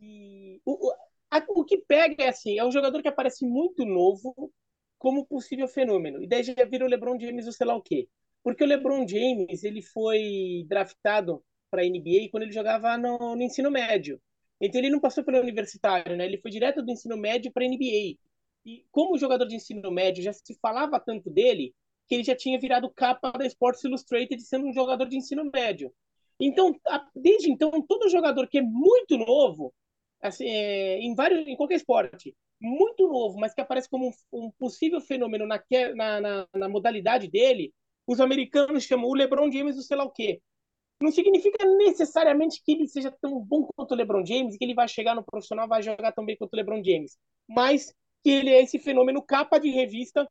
[0.00, 0.92] E o, o,
[1.30, 4.52] a, o que pega é assim, é um jogador que aparece muito novo
[4.98, 6.22] como possível fenômeno.
[6.22, 8.08] E daí já vira o LeBron James ou sei lá o quê.
[8.42, 13.42] Porque o LeBron James, ele foi draftado para a NBA quando ele jogava no, no,
[13.42, 14.20] ensino médio.
[14.60, 16.24] Então ele não passou pelo universitário, né?
[16.24, 18.16] Ele foi direto do ensino médio para a NBA.
[18.64, 21.74] E como jogador de ensino médio já se falava tanto dele,
[22.12, 25.90] que ele já tinha virado capa da Sports Illustrated sendo um jogador de ensino médio.
[26.38, 26.78] Então,
[27.16, 29.72] desde então, todo jogador que é muito novo,
[30.20, 34.50] assim, é, em vários, em qualquer esporte, muito novo, mas que aparece como um, um
[34.58, 35.58] possível fenômeno na,
[35.94, 37.72] na, na, na, modalidade dele,
[38.06, 40.38] os americanos chamam o LeBron James do sei lá o quê.
[41.00, 44.86] Não significa necessariamente que ele seja tão bom quanto o LeBron James que ele vai
[44.86, 47.16] chegar no profissional vai jogar tão bem quanto o LeBron James,
[47.48, 47.90] mas
[48.22, 50.28] que ele é esse fenômeno capa de revista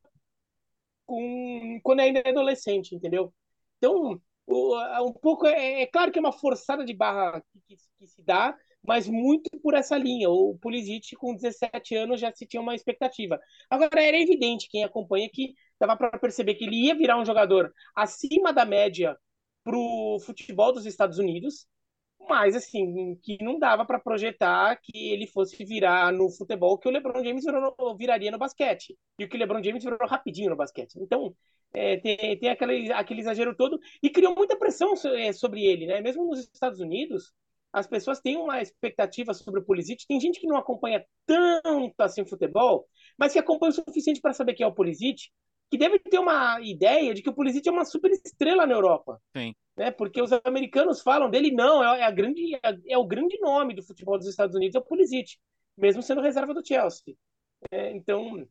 [1.11, 3.33] com, quando ainda é adolescente, entendeu?
[3.77, 8.07] Então, um pouco é, é, claro que é uma forçada de barra que, que, que,
[8.07, 10.29] se dá, mas muito por essa linha.
[10.29, 13.37] O Pulisic com 17 anos já se tinha uma expectativa.
[13.69, 17.73] Agora era evidente quem acompanha que dava para perceber que ele ia virar um jogador
[17.93, 19.17] acima da média
[19.65, 21.67] para o futebol dos Estados Unidos
[22.29, 26.91] mas assim, que não dava para projetar que ele fosse virar no futebol que o
[26.91, 28.97] LeBron James virou, viraria no basquete.
[29.19, 30.95] E o que o LeBron James virou rapidinho no basquete.
[30.97, 31.35] Então,
[31.73, 36.01] é, tem, tem aquele, aquele exagero todo e criou muita pressão é, sobre ele, né?
[36.01, 37.33] Mesmo nos Estados Unidos,
[37.71, 40.05] as pessoas têm uma expectativa sobre o Pulisic.
[40.05, 44.53] Tem gente que não acompanha tanto assim futebol, mas que acompanha o suficiente para saber
[44.53, 45.29] quem é o Pulisic,
[45.71, 49.21] que deve ter uma ideia de que o Pulisic é uma super estrela na Europa.
[49.35, 49.55] Sim.
[49.77, 49.89] Né?
[49.89, 53.81] Porque os americanos falam dele, não, é, a grande, é, é o grande nome do
[53.81, 55.37] futebol dos Estados Unidos, é o Pulisic,
[55.77, 57.15] mesmo sendo reserva do Chelsea.
[57.71, 58.45] É, então,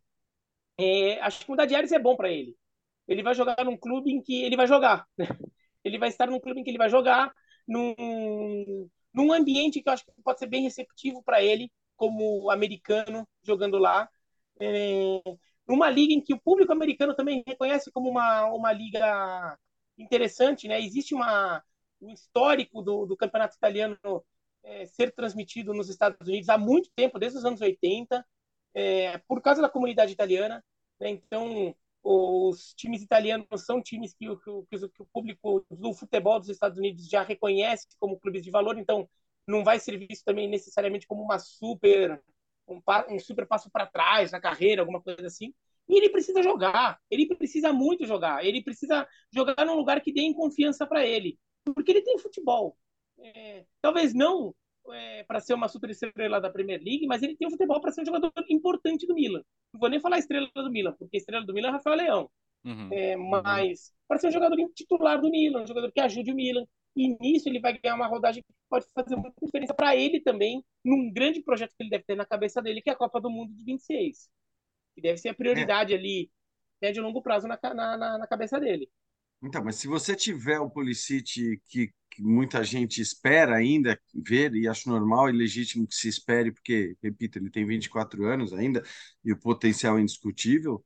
[0.79, 2.57] é, acho que mudar de áreas é bom para ele.
[3.07, 5.07] Ele vai jogar num clube em que ele vai jogar.
[5.19, 5.27] Né?
[5.85, 7.31] Ele vai estar num clube em que ele vai jogar,
[7.69, 13.29] num, num ambiente que eu acho que pode ser bem receptivo para ele, como americano
[13.43, 14.09] jogando lá.
[14.59, 15.23] É,
[15.71, 19.57] numa liga em que o público americano também reconhece como uma, uma liga
[19.97, 20.81] interessante, né?
[20.81, 21.63] Existe uma,
[22.01, 23.97] um histórico do, do campeonato italiano
[24.65, 28.27] é, ser transmitido nos Estados Unidos há muito tempo, desde os anos 80,
[28.75, 30.65] é, por causa da comunidade italiana.
[30.99, 31.11] Né?
[31.11, 36.79] Então, os times italianos são times que, que, que, o público do futebol dos Estados
[36.79, 39.09] Unidos já reconhece como clubes de valor, então
[39.47, 42.21] não vai ser visto também necessariamente como uma super
[42.71, 45.53] um, um super passo para trás na carreira, alguma coisa assim.
[45.89, 50.33] E ele precisa jogar, ele precisa muito jogar, ele precisa jogar num lugar que dê
[50.35, 52.77] confiança para ele, porque ele tem futebol.
[53.19, 54.55] É, talvez não
[54.93, 57.91] é, para ser uma super estrela da Premier League, mas ele tem o futebol para
[57.91, 59.43] ser um jogador importante do Milan.
[59.73, 62.31] Não vou nem falar estrela do Milan, porque estrela do Milan é Rafael Leão.
[62.65, 62.89] Uhum.
[62.93, 63.95] É, mas uhum.
[64.09, 66.65] para ser um jogador titular do Milan, um jogador que ajude o Milan.
[66.97, 70.65] E nisso ele vai ganhar uma rodagem que pode fazer muita diferença para ele também,
[70.85, 73.31] num grande projeto que ele deve ter na cabeça dele, que é a Copa do
[73.31, 74.29] Mundo de 26.
[74.95, 75.97] Que deve ser a prioridade é.
[75.97, 76.31] ali,
[76.81, 78.89] médio e longo prazo, na, na, na, cabeça dele.
[79.43, 84.69] Então, mas se você tiver o Pulisic que, que muita gente espera ainda ver, e
[84.69, 88.83] acho normal e legítimo que se espere, porque, repito, ele tem 24 anos ainda,
[89.25, 90.85] e o potencial é indiscutível,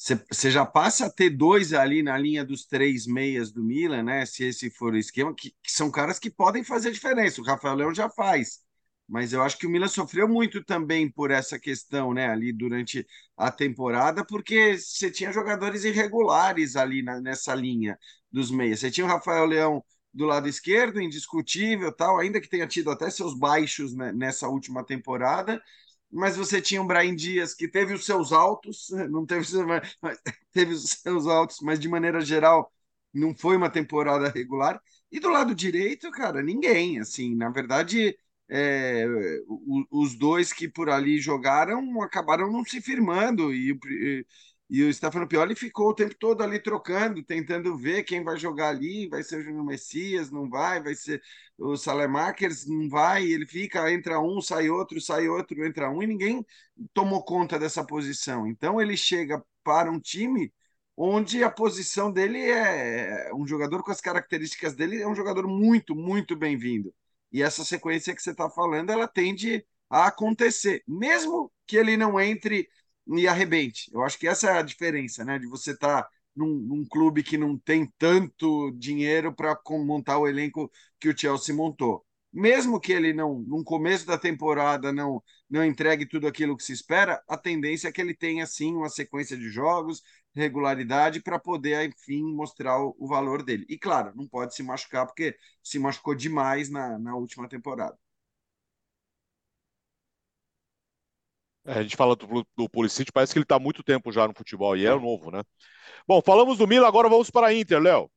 [0.00, 4.24] você já passa a ter dois ali na linha dos três meias do Milan, né?
[4.24, 7.40] Se esse for o esquema, que, que, são caras que podem fazer diferença.
[7.40, 8.60] O Rafael Leão já faz,
[9.06, 13.06] Mas eu acho que o Milan sofreu muito também por essa questão, né, ali durante
[13.36, 17.98] a temporada, porque você tinha jogadores irregulares ali na, nessa linha
[18.32, 18.80] dos meias.
[18.80, 19.84] Você tinha o Rafael Leão
[20.14, 24.84] do lado esquerdo, indiscutível, tal, ainda que tenha tido até seus baixos né, nessa última
[24.84, 25.62] temporada,
[26.10, 29.46] mas você tinha o Brian Dias que teve os seus altos, não teve,
[30.52, 32.72] teve os seus altos, mas de maneira geral
[33.12, 34.80] não foi uma temporada regular.
[35.10, 38.16] E do lado direito, cara, ninguém, assim, na verdade,
[38.48, 39.04] é,
[39.90, 43.76] os dois que por ali jogaram acabaram não se firmando e,
[44.70, 48.68] e o Stefano Pioli ficou o tempo todo ali trocando, tentando ver quem vai jogar
[48.68, 51.20] ali, vai ser o Júnior Messias, não vai, vai ser
[51.58, 56.06] o Salemakers, não vai, ele fica, entra um, sai outro, sai outro, entra um, e
[56.06, 56.46] ninguém
[56.94, 58.46] tomou conta dessa posição.
[58.46, 60.52] Então ele chega para um time
[60.96, 65.96] onde a posição dele é um jogador com as características dele, é um jogador muito,
[65.96, 66.94] muito bem-vindo.
[67.32, 72.20] E essa sequência que você está falando, ela tende a acontecer, mesmo que ele não
[72.20, 72.68] entre
[73.18, 73.90] e arrebente.
[73.92, 75.38] Eu acho que essa é a diferença, né?
[75.38, 80.28] De você estar tá num, num, clube que não tem tanto dinheiro para montar o
[80.28, 82.04] elenco que o Chelsea montou.
[82.32, 86.72] Mesmo que ele não, no começo da temporada, não, não entregue tudo aquilo que se
[86.72, 90.00] espera, a tendência é que ele tenha sim uma sequência de jogos,
[90.34, 93.66] regularidade para poder, enfim, mostrar o, o, valor dele.
[93.68, 97.98] E claro, não pode se machucar, porque se machucou demais na, na última temporada.
[101.64, 104.34] A gente fala do, do Pulisic, parece que ele está há muito tempo já no
[104.34, 105.42] futebol e é novo, né?
[106.06, 108.10] Bom, falamos do Milan, agora vamos para a Inter, Léo.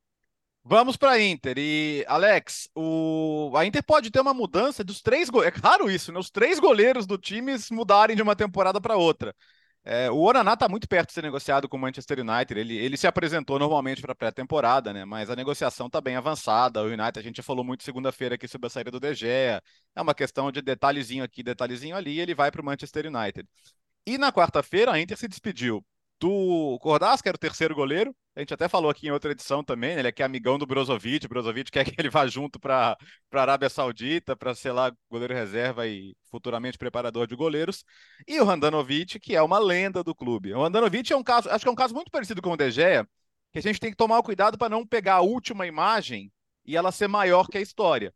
[0.65, 1.58] Vamos para a Inter.
[1.58, 3.51] E, Alex, o...
[3.56, 5.60] a Inter pode ter uma mudança dos três goleiros.
[5.60, 6.19] É raro isso, né?
[6.19, 9.36] Os três goleiros do time mudarem de uma temporada para outra.
[9.86, 12.58] É, o Onaná está muito perto de ser negociado com o Manchester United.
[12.58, 15.04] Ele, ele se apresentou normalmente para a pré-temporada, né?
[15.04, 16.82] Mas a negociação está bem avançada.
[16.82, 19.62] O United, a gente já falou muito segunda-feira aqui sobre a saída do De Gea.
[19.96, 22.19] É uma questão de detalhezinho aqui, detalhezinho ali.
[22.19, 23.48] ele vai para o Manchester United.
[24.06, 25.84] E na quarta-feira, a Inter se despediu
[26.23, 28.15] do Cordaz, que era o terceiro goleiro.
[28.33, 29.99] A gente até falou aqui em outra edição também, né?
[29.99, 31.25] ele é que é amigão do Brozovic.
[31.25, 32.97] O Brozovic quer que ele vá junto para
[33.33, 37.83] a Arábia Saudita, para ser lá goleiro reserva e futuramente preparador de goleiros.
[38.25, 40.53] E o Randanovic, que é uma lenda do clube.
[40.53, 42.71] O Randanovic é um caso, acho que é um caso muito parecido com o De
[42.71, 43.05] Gea,
[43.51, 46.31] que a gente tem que tomar cuidado para não pegar a última imagem
[46.65, 48.13] e ela ser maior que a história.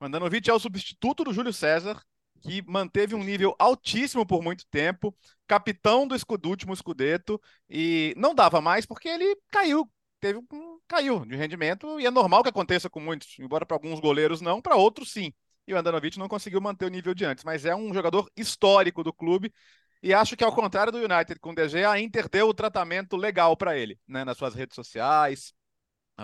[0.00, 2.00] O Randanovic é o substituto do Júlio César,
[2.40, 5.14] que manteve um nível altíssimo por muito tempo,
[5.46, 11.24] capitão do, do último escudeto, e não dava mais porque ele caiu, teve um, caiu
[11.24, 14.76] de rendimento, e é normal que aconteça com muitos, embora para alguns goleiros não, para
[14.76, 15.32] outros sim.
[15.66, 19.04] E o Andanovic não conseguiu manter o nível de antes, mas é um jogador histórico
[19.04, 19.52] do clube,
[20.02, 23.16] e acho que ao contrário do United com o DG, a Inter deu o tratamento
[23.16, 25.52] legal para ele, né, nas suas redes sociais,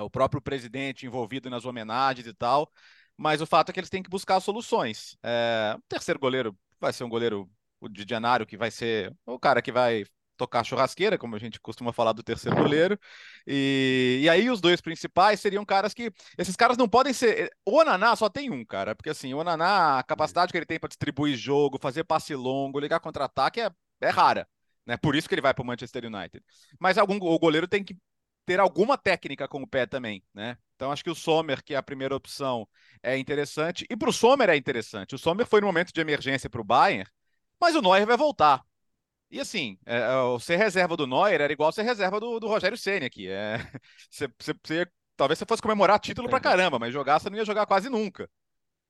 [0.02, 2.70] o próprio presidente envolvido nas homenagens e tal.
[3.16, 5.16] Mas o fato é que eles têm que buscar soluções.
[5.22, 7.50] É, o terceiro goleiro vai ser um goleiro,
[7.80, 10.04] o de Janário, que vai ser o cara que vai
[10.36, 12.98] tocar churrasqueira, como a gente costuma falar do terceiro goleiro.
[13.46, 16.12] E, e aí os dois principais seriam caras que.
[16.36, 17.50] Esses caras não podem ser.
[17.64, 18.94] O Onaná só tem um, cara.
[18.94, 22.78] Porque assim, o Onaná, a capacidade que ele tem para distribuir jogo, fazer passe longo,
[22.78, 24.46] ligar contra-ataque é, é rara.
[24.84, 24.96] Né?
[24.96, 26.44] Por isso que ele vai para o Manchester United.
[26.78, 27.96] Mas algum, o goleiro tem que
[28.44, 30.56] ter alguma técnica com o pé também, né?
[30.76, 32.68] Então acho que o Sommer, que é a primeira opção,
[33.02, 33.86] é interessante.
[33.90, 35.14] E para o Sommer é interessante.
[35.14, 37.10] O Sommer foi no momento de emergência para o Bayern,
[37.58, 38.62] mas o Neuer vai voltar.
[39.30, 42.76] E assim, é, é ser reserva do Neuer era igual ser reserva do, do Rogério
[42.76, 43.26] Senna aqui.
[43.28, 43.58] É,
[44.10, 44.28] você,
[44.62, 44.86] você,
[45.16, 48.28] talvez você fosse comemorar título pra caramba, mas jogar você não ia jogar quase nunca.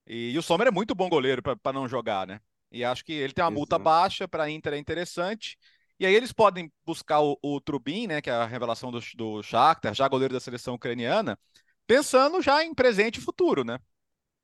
[0.07, 2.41] E, e o Sommer é muito bom goleiro para não jogar, né?
[2.71, 5.57] E acho que ele tem uma multa baixa, para a Inter é interessante.
[5.99, 9.43] E aí eles podem buscar o, o Trubin, né, que é a revelação do, do
[9.43, 11.39] Shakhtar, já goleiro da seleção ucraniana,
[11.87, 13.79] pensando já em presente e futuro, né?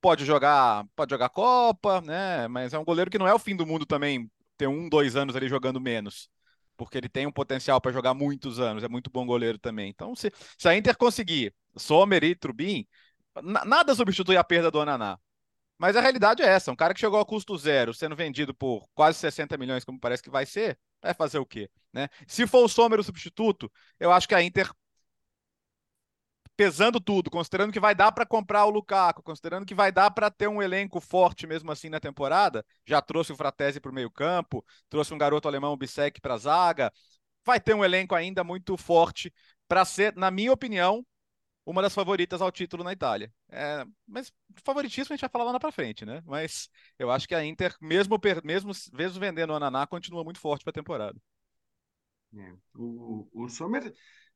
[0.00, 2.48] Pode jogar, pode jogar Copa, né?
[2.48, 5.16] Mas é um goleiro que não é o fim do mundo também ter um, dois
[5.16, 6.28] anos ali jogando menos,
[6.76, 9.90] porque ele tem um potencial para jogar muitos anos, é muito bom goleiro também.
[9.90, 12.86] Então, se, se a Inter conseguir Sommer e Trubin,
[13.42, 15.18] nada substitui a perda do Ananá.
[15.78, 18.88] Mas a realidade é essa: um cara que chegou a custo zero, sendo vendido por
[18.94, 21.68] quase 60 milhões, como parece que vai ser, vai fazer o quê?
[21.92, 22.08] Né?
[22.26, 24.70] Se for o Sommer o substituto, eu acho que a Inter,
[26.62, 30.30] pesando tudo, considerando que vai dar para comprar o Lukaku, considerando que vai dar para
[30.30, 34.64] ter um elenco forte mesmo assim na temporada, já trouxe o Fratesi para o meio-campo,
[34.88, 36.92] trouxe um garoto alemão, o Bissek, para a zaga,
[37.44, 39.34] vai ter um elenco ainda muito forte
[39.66, 41.04] para ser, na minha opinião,
[41.66, 43.32] uma das favoritas ao título na Itália.
[43.50, 44.32] É, mas
[44.64, 46.22] favoritismo a gente vai falar lá na frente, né?
[46.24, 50.62] Mas eu acho que a Inter, mesmo, mesmo, mesmo vendendo o Ananá, continua muito forte
[50.62, 51.20] para a temporada.
[52.38, 53.92] É, o, o Sommer,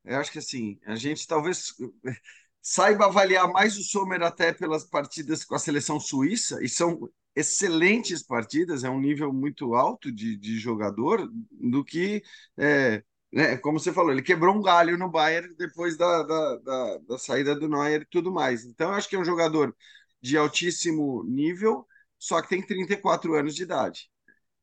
[0.07, 1.75] eu acho que assim, a gente talvez
[2.63, 8.23] saiba avaliar mais o Sommer até pelas partidas com a seleção suíça, e são excelentes
[8.23, 12.23] partidas, é um nível muito alto de, de jogador, do que,
[12.57, 13.03] é,
[13.33, 17.19] né, como você falou, ele quebrou um galho no Bayern depois da, da, da, da
[17.19, 18.65] saída do Neuer e tudo mais.
[18.65, 19.77] Então, eu acho que é um jogador
[20.21, 21.87] de altíssimo nível,
[22.19, 24.11] só que tem 34 anos de idade.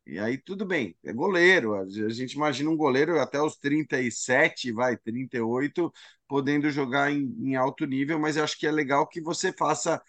[0.06, 1.74] E aí tudo bem, é goleiro.
[1.76, 5.92] A gente imagina um goleiro até os 37, vai, 38,
[6.28, 10.02] podendo jogar em, em alto nível, mas eu acho que é legal que você faça,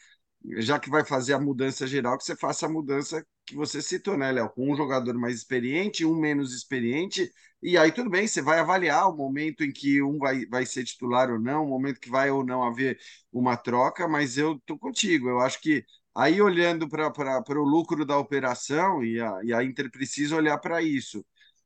[0.58, 4.16] já que vai fazer a mudança geral, que você faça a mudança que você citou,
[4.16, 4.50] né, Léo?
[4.50, 7.30] Com um jogador mais experiente, um menos experiente,
[7.62, 10.84] e aí tudo bem, você vai avaliar o momento em que um vai, vai ser
[10.84, 12.98] titular ou não, o momento que vai ou não haver
[13.32, 15.84] uma troca, mas eu tô contigo, eu acho que
[16.14, 20.80] Aí, olhando para o lucro da operação, e a, e a Inter precisa olhar para
[20.82, 21.24] isso,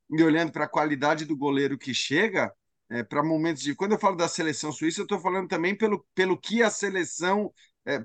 [0.09, 2.51] e olhando para a qualidade do goleiro que chega,
[2.89, 3.75] é, para momentos de.
[3.75, 7.53] Quando eu falo da seleção suíça, eu estou falando também pelo, pelo que a seleção.
[7.85, 8.03] É,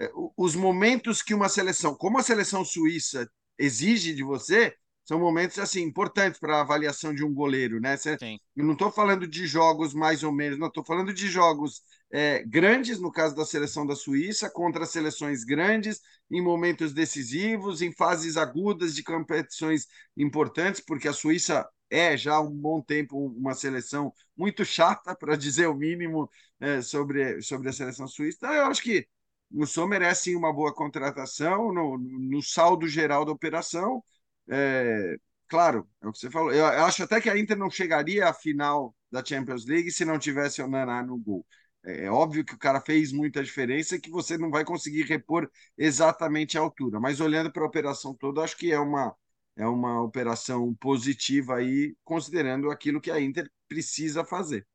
[0.00, 4.74] é, os momentos que uma seleção, como a seleção suíça exige de você,
[5.04, 7.96] são momentos assim importantes para a avaliação de um goleiro, né?
[7.96, 8.18] Cê,
[8.56, 11.82] eu não estou falando de jogos mais ou menos, não estou falando de jogos
[12.16, 16.00] é, grandes, no caso da seleção da Suíça, contra seleções grandes,
[16.30, 19.86] em momentos decisivos, em fases agudas de competições
[20.16, 25.36] importantes, porque a Suíça é já há um bom tempo uma seleção muito chata, para
[25.36, 28.38] dizer o mínimo, é, sobre, sobre a seleção suíça.
[28.38, 29.06] Então, eu acho que
[29.52, 34.02] o Sommer é sim uma boa contratação no, no saldo geral da operação
[34.48, 35.16] é,
[35.48, 36.52] claro, é o que você falou.
[36.52, 40.18] Eu acho até que a Inter não chegaria à final da Champions League se não
[40.18, 41.46] tivesse o Naná no gol.
[41.84, 45.02] É, é óbvio que o cara fez muita diferença e que você não vai conseguir
[45.02, 47.00] repor exatamente a altura.
[47.00, 49.14] Mas olhando para a operação toda, acho que é uma,
[49.56, 54.66] é uma operação positiva aí, considerando aquilo que a Inter precisa fazer.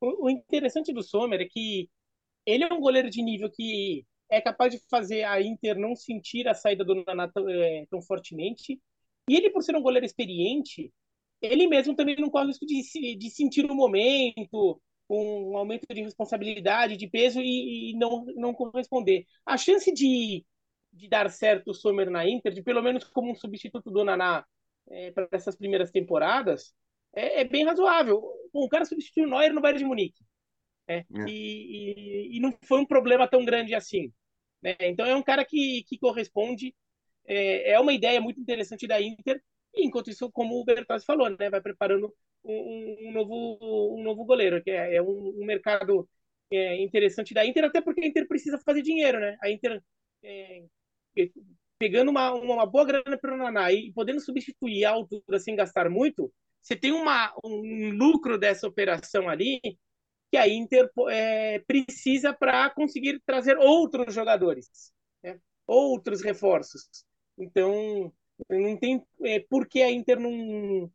[0.00, 1.88] O interessante do Sommer é que
[2.44, 6.48] ele é um goleiro de nível que é capaz de fazer a Inter não sentir
[6.48, 8.80] a saída do Naná tão, é, tão fortemente.
[9.28, 10.92] E ele, por ser um goleiro experiente,
[11.40, 14.80] ele mesmo também não corre o risco de, de sentir o momento,
[15.12, 19.26] um aumento de responsabilidade, de peso e, e não, não corresponder.
[19.44, 20.44] A chance de,
[20.92, 24.44] de dar certo o Sommer na Inter, de pelo menos como um substituto do Naná
[24.88, 26.74] é, para essas primeiras temporadas,
[27.14, 28.22] é, é, bem razoável.
[28.52, 30.24] Bom, o cara substituiu o Neuer no Bayern de Munique.
[30.88, 31.04] Né?
[31.14, 31.30] É.
[31.30, 34.12] E, e, e, não foi um problema tão grande assim.
[34.62, 34.76] Né?
[34.80, 36.74] Então é um cara que, que corresponde,
[37.26, 39.42] é, é uma ideia muito interessante da Inter,
[39.74, 42.12] e enquanto isso, como o Bertazzi falou, né, vai preparando
[42.44, 46.08] um, um novo, um novo goleiro, que é, é um, um, mercado
[46.50, 49.36] é, interessante da Inter, até porque a Inter precisa fazer dinheiro, né?
[49.42, 49.82] A Inter
[50.22, 50.64] é,
[51.78, 55.90] pegando uma, uma boa grana para o Naná e podendo substituir a altura sem gastar
[55.90, 59.60] muito, você tem uma, um lucro dessa operação ali
[60.30, 65.38] que a Inter é, precisa para conseguir trazer outros jogadores, né?
[65.66, 67.04] outros reforços.
[67.36, 68.12] Então,
[68.48, 70.90] não tem é, por que a Inter não,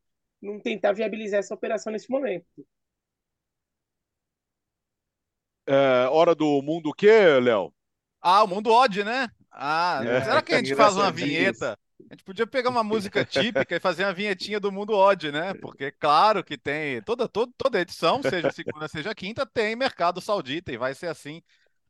[0.48, 2.46] não tentar viabilizar essa operação nesse momento.
[5.68, 7.74] É, hora do mundo o quê, Léo?
[8.22, 9.30] Ah, o mundo odd, né?
[9.52, 11.78] Ah, é, será que a gente faz uma vinheta?
[12.10, 15.54] A gente podia pegar uma música típica e fazer uma vinhetinha do mundo odd, né?
[15.56, 20.72] Porque claro que tem toda, toda, toda edição, seja segunda, seja quinta, tem mercado saudita
[20.72, 21.42] e vai ser assim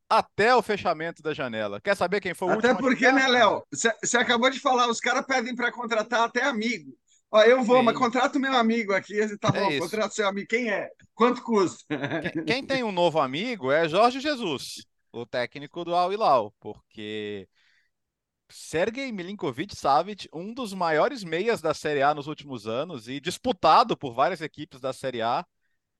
[0.09, 1.81] até o fechamento da janela.
[1.81, 2.73] Quer saber quem foi o até último?
[2.73, 3.63] Até porque, né, Léo?
[3.71, 6.97] Você acabou de falar, os caras pedem para contratar até amigo.
[7.29, 7.83] Ó, eu vou, Sim.
[7.83, 9.15] mas contrata o meu amigo aqui.
[9.37, 10.47] Tá é bom, é contrata o seu amigo.
[10.47, 10.89] Quem é?
[11.13, 11.83] Quanto custa?
[12.33, 17.47] Quem, quem, tem um novo amigo é Jorge Jesus, o técnico do Al Hilal, porque
[18.49, 24.13] Sergei Milinkovic-Savic, um dos maiores meias da Série A nos últimos anos e disputado por
[24.13, 25.45] várias equipes da Série A,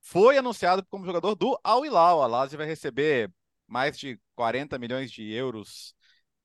[0.02, 2.24] foi anunciado como jogador do Al Hilal.
[2.24, 3.30] A Lazio vai receber
[3.68, 5.94] mais de 40 milhões de euros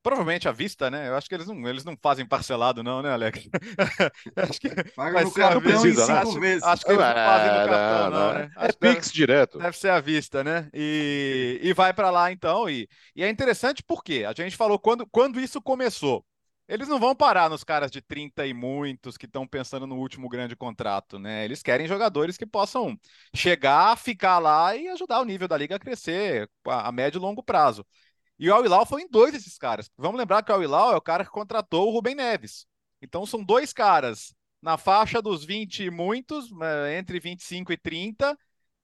[0.03, 1.09] Provavelmente à vista, né?
[1.09, 3.49] Eu acho que eles não, eles não fazem parcelado, não, né, Alex?
[4.37, 6.15] acho que Paga vai no ser cartão precisa, né?
[6.15, 6.63] acho, vezes.
[6.65, 8.51] acho que eles não fazem no cartão, não, não, né?
[8.57, 9.59] É Pix deve, direto.
[9.59, 10.69] Deve ser à vista, né?
[10.75, 12.69] E, e vai para lá, então.
[12.69, 16.25] E, e é interessante porque a gente falou quando, quando isso começou.
[16.69, 20.29] Eles não vão parar nos caras de 30 e muitos que estão pensando no último
[20.29, 21.45] grande contrato, né?
[21.45, 22.99] Eles querem jogadores que possam
[23.35, 27.21] chegar, ficar lá e ajudar o nível da liga a crescer a, a médio e
[27.21, 27.85] longo prazo.
[28.43, 29.89] E o Al-Hilal foi em dois desses caras.
[29.97, 32.67] Vamos lembrar que o Al-Hilal é o cara que contratou o Rubem Neves.
[33.01, 38.37] Então são dois caras na faixa dos 20 e muitos, né, entre 25 e 30,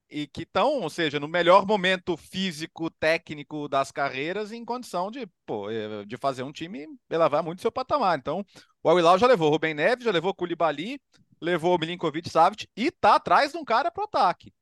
[0.08, 5.26] e que estão, ou seja, no melhor momento físico, técnico das carreiras, em condição de,
[5.44, 8.16] pô, eh, de fazer um time elevar muito seu patamar.
[8.16, 8.46] Então,
[8.80, 11.00] o Al-Hilal já levou o Rubem Neves, já levou o Koulibaly,
[11.40, 14.54] levou o Milinkovic Savic e tá atrás de um cara pro ataque.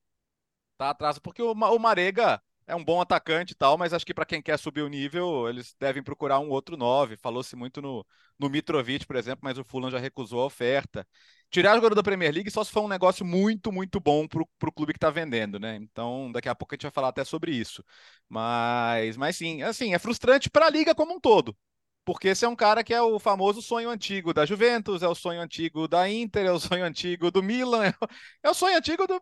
[0.79, 4.27] Tá atrás, porque o Marega é um bom atacante e tal, mas acho que para
[4.27, 7.17] quem quer subir o nível, eles devem procurar um outro 9.
[7.17, 8.05] Falou-se muito no,
[8.39, 11.07] no Mitrovic, por exemplo, mas o Fulham já recusou a oferta.
[11.51, 14.73] Tirar jogador da Premier League só se for um negócio muito, muito bom para o
[14.73, 15.77] clube que está vendendo, né?
[15.77, 17.85] Então, daqui a pouco a gente vai falar até sobre isso.
[18.29, 21.57] Mas, mas sim, assim, é frustrante para a liga como um todo.
[22.05, 25.15] Porque esse é um cara que é o famoso sonho antigo da Juventus, é o
[25.15, 27.93] sonho antigo da Inter, é o sonho antigo do Milan,
[28.43, 29.21] é o sonho antigo do,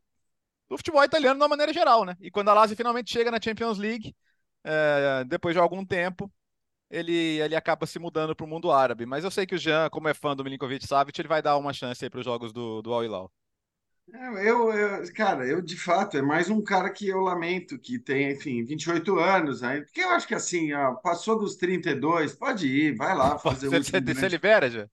[0.69, 2.17] do futebol italiano de uma maneira geral, né?
[2.21, 4.15] E quando a Lazio finalmente chega na Champions League,
[4.65, 6.33] é, depois de algum tempo,
[6.91, 9.07] ele, ele acaba se mudando para o mundo árabe.
[9.07, 11.57] Mas eu sei que o Jean, como é fã do Milinkovic Savic, ele vai dar
[11.57, 13.33] uma chance aí para os jogos do, do Al Hilal.
[14.13, 17.99] É, eu, eu, cara, eu de fato, é mais um cara que eu lamento, que
[17.99, 22.69] tem, enfim, 28 anos, aí, porque eu acho que assim, ó, passou dos 32, pode
[22.69, 23.83] ir, vai lá fazer você, o.
[23.83, 24.21] Você, grande...
[24.21, 24.89] você libera, já?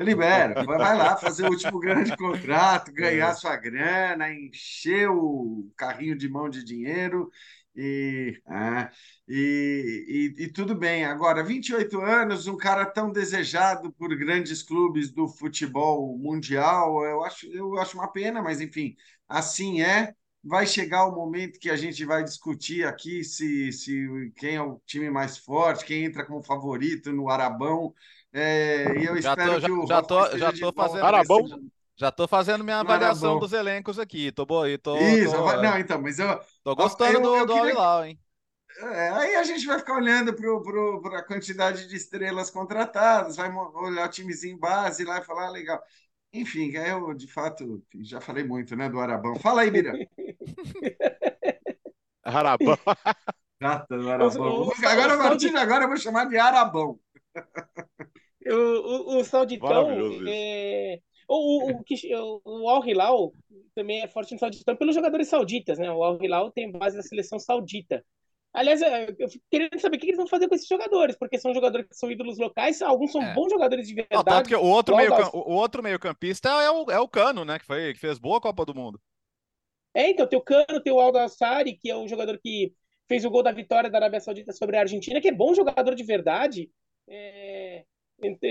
[0.00, 3.34] Eu libero, vai lá fazer o último grande contrato, ganhar é.
[3.34, 7.30] sua grana, encher o carrinho de mão de dinheiro
[7.76, 8.90] e, é,
[9.28, 11.04] e, e, e, tudo bem.
[11.04, 17.46] Agora, 28 anos, um cara tão desejado por grandes clubes do futebol mundial, eu acho,
[17.48, 18.96] eu acho uma pena, mas enfim,
[19.28, 20.14] assim é.
[20.42, 24.80] Vai chegar o momento que a gente vai discutir aqui se, se quem é o
[24.86, 27.94] time mais forte, quem entra como favorito no Arabão.
[28.32, 31.46] É, e eu já espero tô, que o já, tô, já tô fazendo Arabão.
[31.96, 34.32] Já tô fazendo minha avaliação dos elencos aqui.
[34.32, 36.40] Tô, tô, tô, Isso, tô, não, então, mas eu.
[36.64, 38.06] Tô gostando eu, do, eu do queria...
[38.06, 38.18] Hein?
[38.78, 44.06] É, aí a gente vai ficar olhando para a quantidade de estrelas contratadas, vai olhar
[44.06, 45.82] o timezinho base lá e falar, ah, legal.
[46.32, 49.34] Enfim, eu de fato já falei muito, né, do Arabão.
[49.36, 49.92] Fala aí, Mira.
[52.24, 52.78] Arabão.
[53.58, 54.70] Trata do Arabão.
[54.84, 56.98] Agora, agora eu vou chamar de Arabão.
[58.46, 59.90] O, o, o Sauditão,
[60.26, 63.32] é, o, o, o, o Al Hilal
[63.74, 65.90] também é forte no Sauditão pelos jogadores sauditas, né?
[65.92, 68.04] O Al Hilal tem base da seleção saudita.
[68.52, 71.54] Aliás, eu fico querendo saber o que eles vão fazer com esses jogadores, porque são
[71.54, 73.32] jogadores que são ídolos locais, alguns são é.
[73.32, 74.16] bons jogadores de verdade.
[74.16, 77.60] Não, tanto que o outro, meio, o outro meio-campista é o, é o Cano, né?
[77.60, 79.00] Que, foi, que fez boa Copa do Mundo.
[79.94, 82.72] É, então, tem o Cano, tem o Aldo Assari, que é o jogador que
[83.06, 85.94] fez o gol da vitória da Arábia Saudita sobre a Argentina, que é bom jogador
[85.94, 86.70] de verdade.
[87.08, 87.84] É,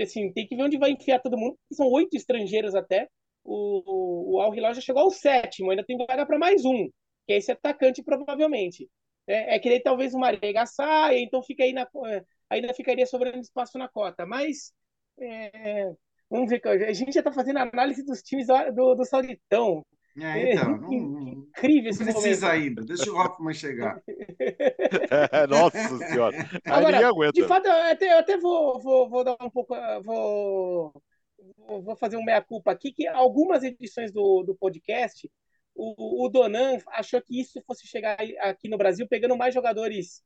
[0.02, 3.08] assim, tem que ver onde vai enfiar todo mundo, são oito estrangeiros até.
[3.44, 6.88] O, o, o Al Hilal já chegou ao sétimo, ainda tem vaga para mais um,
[7.26, 8.88] que é esse atacante, provavelmente.
[9.26, 13.06] É, é que daí talvez o Marega saia, então fica aí na, é, ainda ficaria
[13.06, 14.26] sobrando espaço na cota.
[14.26, 14.72] Mas
[15.18, 15.92] é,
[16.28, 19.84] vamos ver, a gente já está fazendo análise dos times do, do Sauditão.
[20.18, 22.62] É, então, não, incrível esse não precisa momento.
[22.62, 24.02] ainda, deixa o Hoffman chegar.
[25.48, 27.32] Nossa senhora, Agora, aguenta.
[27.32, 30.92] De fato, eu até, eu até vou, vou, vou dar um pouco, vou,
[31.82, 35.30] vou fazer um meia-culpa aqui, que algumas edições do, do podcast,
[35.74, 40.22] o, o Donan achou que isso fosse chegar aqui no Brasil pegando mais jogadores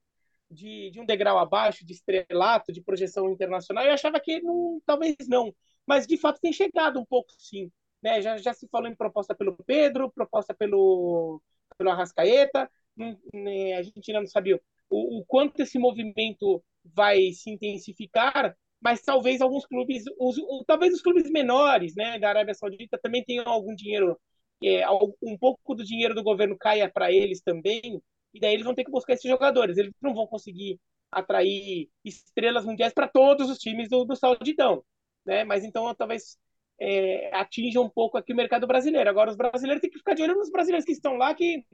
[0.50, 5.16] de, de um degrau abaixo, de estrelato, de projeção internacional, eu achava que não, talvez
[5.28, 5.54] não,
[5.86, 7.70] mas de fato tem chegado um pouco sim.
[8.04, 8.20] Né?
[8.20, 11.40] Já, já se falou em proposta pelo Pedro, proposta pelo,
[11.78, 13.72] pelo Arrascaeta, né?
[13.78, 19.40] a gente ainda não sabia o, o, quanto esse movimento vai se intensificar, mas talvez
[19.40, 20.36] alguns clubes, os,
[20.66, 24.20] talvez os clubes menores né, da Arábia Saudita também tenham algum dinheiro,
[24.62, 24.84] é,
[25.22, 28.02] um pouco do dinheiro do governo caia para eles também,
[28.34, 29.78] e daí eles vão ter que buscar esses jogadores.
[29.78, 30.78] Eles não vão conseguir
[31.10, 34.84] atrair estrelas mundiais para todos os times do, do Sauditão.
[35.24, 35.44] Né?
[35.44, 36.36] Mas então talvez
[36.80, 39.08] é, atinja um pouco aqui o mercado brasileiro.
[39.08, 41.64] Agora, os brasileiros têm que ficar de olho nos brasileiros que estão lá, que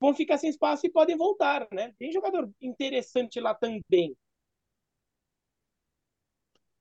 [0.00, 1.92] vão ficar sem espaço e podem voltar, né?
[1.98, 4.16] Tem jogador interessante lá também.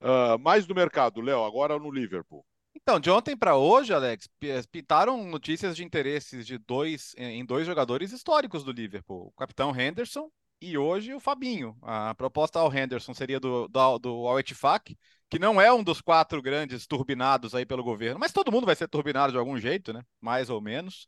[0.02, 2.46] Uh, mais do mercado, Léo, agora no Liverpool.
[2.76, 4.30] Então, de ontem para hoje, Alex,
[4.70, 10.30] pintaram notícias de interesses de dois em dois jogadores históricos do Liverpool, o capitão Henderson
[10.62, 11.78] e hoje o Fabinho.
[11.82, 14.96] A proposta ao Henderson seria do, do, do Al Ettifaq,
[15.30, 18.76] que não é um dos quatro grandes turbinados aí pelo governo, mas todo mundo vai
[18.76, 20.04] ser turbinado de algum jeito, né?
[20.22, 21.08] Mais ou menos.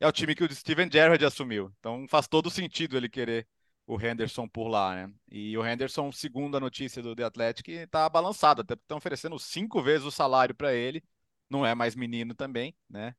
[0.00, 1.72] É o time que o Steven Gerrard assumiu.
[1.78, 3.46] Então faz todo sentido ele querer
[3.86, 5.12] o Henderson por lá, né?
[5.30, 9.82] E o Henderson, segundo a notícia do The Athletic, está balançado, até estão oferecendo cinco
[9.82, 11.02] vezes o salário para ele.
[11.48, 13.14] Não é mais menino também, né?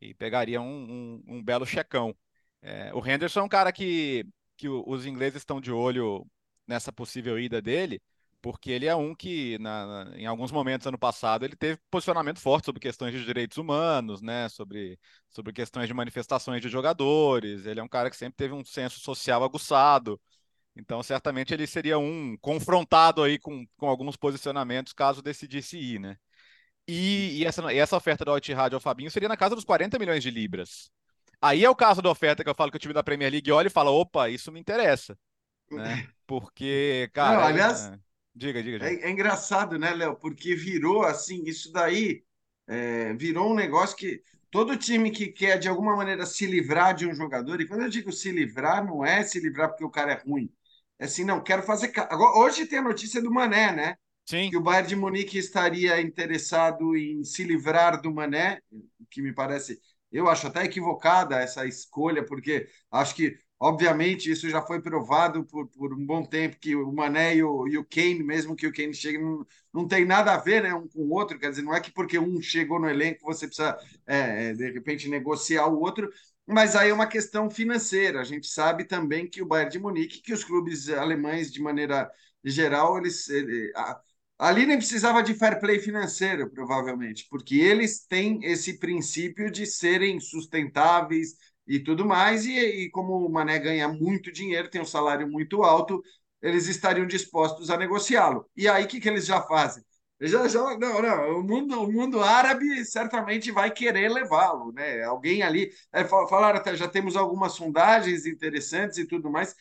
[0.00, 2.14] E pegaria um, um, um belo checão.
[2.60, 4.26] É, o Henderson é um cara que,
[4.56, 6.26] que os ingleses estão de olho
[6.66, 8.02] nessa possível ida dele,
[8.40, 12.40] porque ele é um que, na, na, em alguns momentos ano passado, ele teve posicionamento
[12.40, 17.66] forte sobre questões de direitos humanos, né, sobre, sobre questões de manifestações de jogadores.
[17.66, 20.20] Ele é um cara que sempre teve um senso social aguçado.
[20.76, 26.16] Então, certamente ele seria um confrontado aí com, com alguns posicionamentos caso decidisse ir, né?
[26.86, 29.98] E, e essa, e essa oferta do Al-Ittihad ao Fabinho seria na casa dos 40
[29.98, 30.90] milhões de libras.
[31.40, 33.52] Aí é o caso da oferta que eu falo que o time da Premier League
[33.52, 35.16] olha e fala: opa, isso me interessa.
[35.70, 36.08] Né?
[36.26, 37.38] Porque, cara.
[37.38, 37.98] Não, aliás, é...
[38.38, 38.78] diga, diga.
[38.78, 38.90] diga.
[38.90, 40.16] É, é, engraçado, né, Léo?
[40.16, 42.22] Porque virou assim, isso daí
[42.66, 47.06] é, virou um negócio que todo time que quer de alguma maneira se livrar de
[47.06, 50.12] um jogador, e quando eu digo se livrar, não é se livrar porque o cara
[50.12, 50.50] é ruim.
[50.98, 51.92] É assim, não, quero fazer.
[52.10, 53.96] Agora, hoje tem a notícia do Mané, né?
[54.24, 54.50] Sim.
[54.50, 58.60] Que o Bayern de Munique estaria interessado em se livrar do Mané,
[59.10, 59.80] que me parece
[60.10, 65.66] eu acho até equivocada essa escolha, porque acho que, obviamente, isso já foi provado por,
[65.68, 68.72] por um bom tempo, que o Mané e o, e o Kane, mesmo que o
[68.72, 71.62] Kane chegue, não, não tem nada a ver né, um com o outro, quer dizer,
[71.62, 75.66] não é que porque um chegou no elenco você precisa, é, é de repente, negociar
[75.66, 76.10] o outro,
[76.46, 78.20] mas aí é uma questão financeira.
[78.20, 82.10] A gente sabe também que o Bayern de Munique, que os clubes alemães, de maneira
[82.44, 84.00] geral, eles, ele, a,
[84.38, 90.20] Ali nem precisava de fair play financeiro, provavelmente, porque eles têm esse princípio de serem
[90.20, 91.36] sustentáveis
[91.68, 95.62] e tudo mais, e, e como o Mané ganha muito dinheiro, tem um salário muito
[95.62, 96.02] alto,
[96.40, 98.48] eles estariam dispostos a negociá-lo.
[98.56, 99.84] E aí, o que, que eles já fazem?
[100.20, 105.04] Já, já, não, não, o mundo, o mundo árabe certamente vai querer levá-lo, né?
[105.04, 105.70] Alguém ali.
[105.92, 109.54] É, falaram até, já temos algumas sondagens interessantes e tudo mais.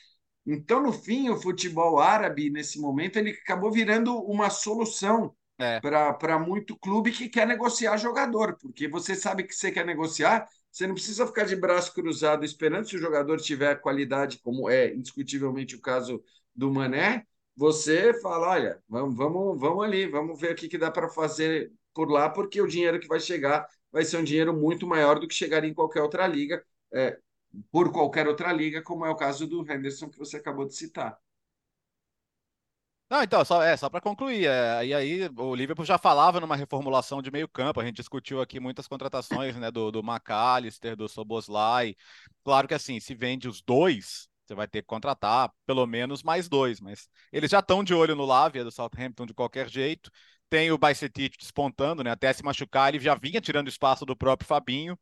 [0.46, 5.80] Então, no fim, o futebol árabe, nesse momento, ele acabou virando uma solução é.
[5.80, 10.48] para muito clube que quer negociar jogador, porque você sabe que você quer negociar,
[10.78, 14.94] você não precisa ficar de braço cruzado esperando se o jogador tiver qualidade, como é
[14.94, 16.24] indiscutivelmente o caso
[16.56, 17.26] do Mané.
[17.56, 22.12] Você fala: olha, vamos, vamos, vamos ali, vamos ver o que, dá para fazer por
[22.12, 25.34] lá, porque o dinheiro que vai chegar vai ser um dinheiro muito maior do que
[25.34, 26.64] chegaria em qualquer outra liga.
[26.94, 27.18] É,
[27.72, 31.18] por qualquer outra liga, como é o caso do Henderson que você acabou de citar.
[33.10, 36.58] Não, então, só, é, só para concluir, é, e aí o Liverpool já falava numa
[36.58, 41.08] reformulação de meio campo, a gente discutiu aqui muitas contratações, né, do, do McAllister, do
[41.08, 41.96] Soboslai,
[42.44, 46.50] claro que assim, se vende os dois, você vai ter que contratar pelo menos mais
[46.50, 50.12] dois, mas eles já estão de olho no Lavia do Southampton de qualquer jeito,
[50.50, 54.46] tem o Baicetic despontando, né, até se machucar, ele já vinha tirando espaço do próprio
[54.48, 55.00] Fabinho,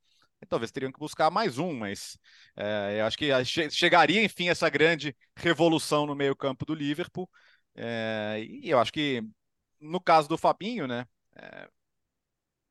[0.48, 2.20] talvez teriam que buscar mais um, mas
[2.56, 3.30] é, eu acho que
[3.72, 7.28] chegaria, enfim, essa grande revolução no meio-campo do Liverpool.
[7.76, 9.24] É, e eu acho que
[9.80, 11.06] no caso do Fabinho, né?
[11.36, 11.70] É,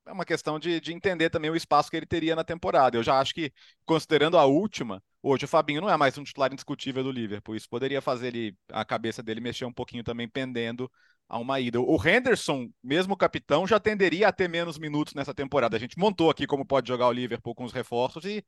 [0.07, 2.97] é uma questão de, de, entender também o espaço que ele teria na temporada.
[2.97, 3.53] Eu já acho que,
[3.87, 7.57] considerando a última, hoje o Fabinho não é mais um titular indiscutível do Liverpool.
[7.57, 10.91] Isso poderia fazer ele, a cabeça dele mexer um pouquinho também, pendendo
[11.29, 11.81] a uma ida.
[11.81, 15.77] O Henderson, mesmo capitão, já tenderia a ter menos minutos nessa temporada.
[15.77, 18.45] A gente montou aqui como pode jogar o Liverpool com os reforços e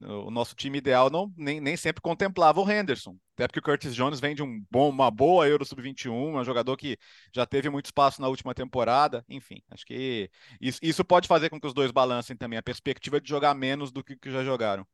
[0.00, 3.16] o nosso time ideal não nem, nem sempre contemplava o Henderson.
[3.34, 6.76] Até porque o Curtis Jones vem de um bom, uma boa Euro Sub-21, um jogador
[6.76, 6.96] que
[7.34, 9.24] já teve muito espaço na última temporada.
[9.28, 10.30] Enfim, acho que
[10.60, 13.92] isso, isso pode fazer com que os dois balancem também a perspectiva de jogar menos
[13.92, 14.86] do que, que já jogaram.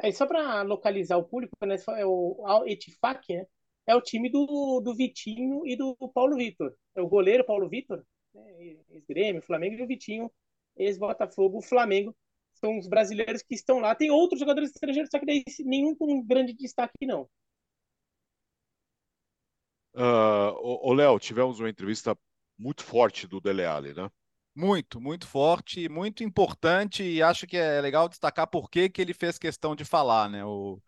[0.00, 3.44] Aí, só para localizar o público, né, é o Al Etifak, né?
[3.86, 6.74] é o time do, do Vitinho e do Paulo Vitor.
[6.94, 10.30] É o goleiro Paulo Vitor, né, ex-Grêmio, Flamengo, e o Vitinho,
[10.76, 12.14] ex-Botafogo, Flamengo.
[12.58, 13.94] São os brasileiros que estão lá.
[13.94, 17.28] Tem outros jogadores estrangeiros, só que daí nenhum com grande destaque, não.
[19.94, 22.16] Uh, ô, Léo, tivemos uma entrevista
[22.56, 24.08] muito forte do Dele Alli, né?
[24.54, 29.14] Muito, muito forte, muito importante, e acho que é legal destacar por que, que ele
[29.14, 30.44] fez questão de falar, né?
[30.44, 30.80] O,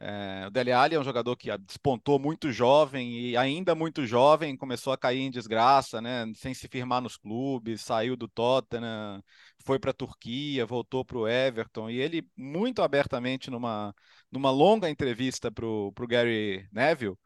[0.00, 4.56] é, o Dele Alli é um jogador que despontou muito jovem e ainda muito jovem
[4.56, 6.26] começou a cair em desgraça, né?
[6.34, 9.22] Sem se firmar nos clubes, saiu do Tottenham,
[9.64, 13.94] foi para a Turquia, voltou para o Everton e ele muito abertamente numa,
[14.30, 17.16] numa longa entrevista para o Gary Neville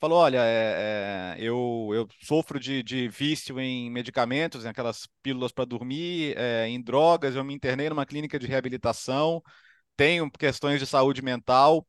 [0.00, 5.52] falou: olha, é, é, eu, eu sofro de, de vício em medicamentos, em aquelas pílulas
[5.52, 9.42] para dormir, é, em drogas, eu me internei numa clínica de reabilitação,
[9.96, 11.86] tenho questões de saúde mental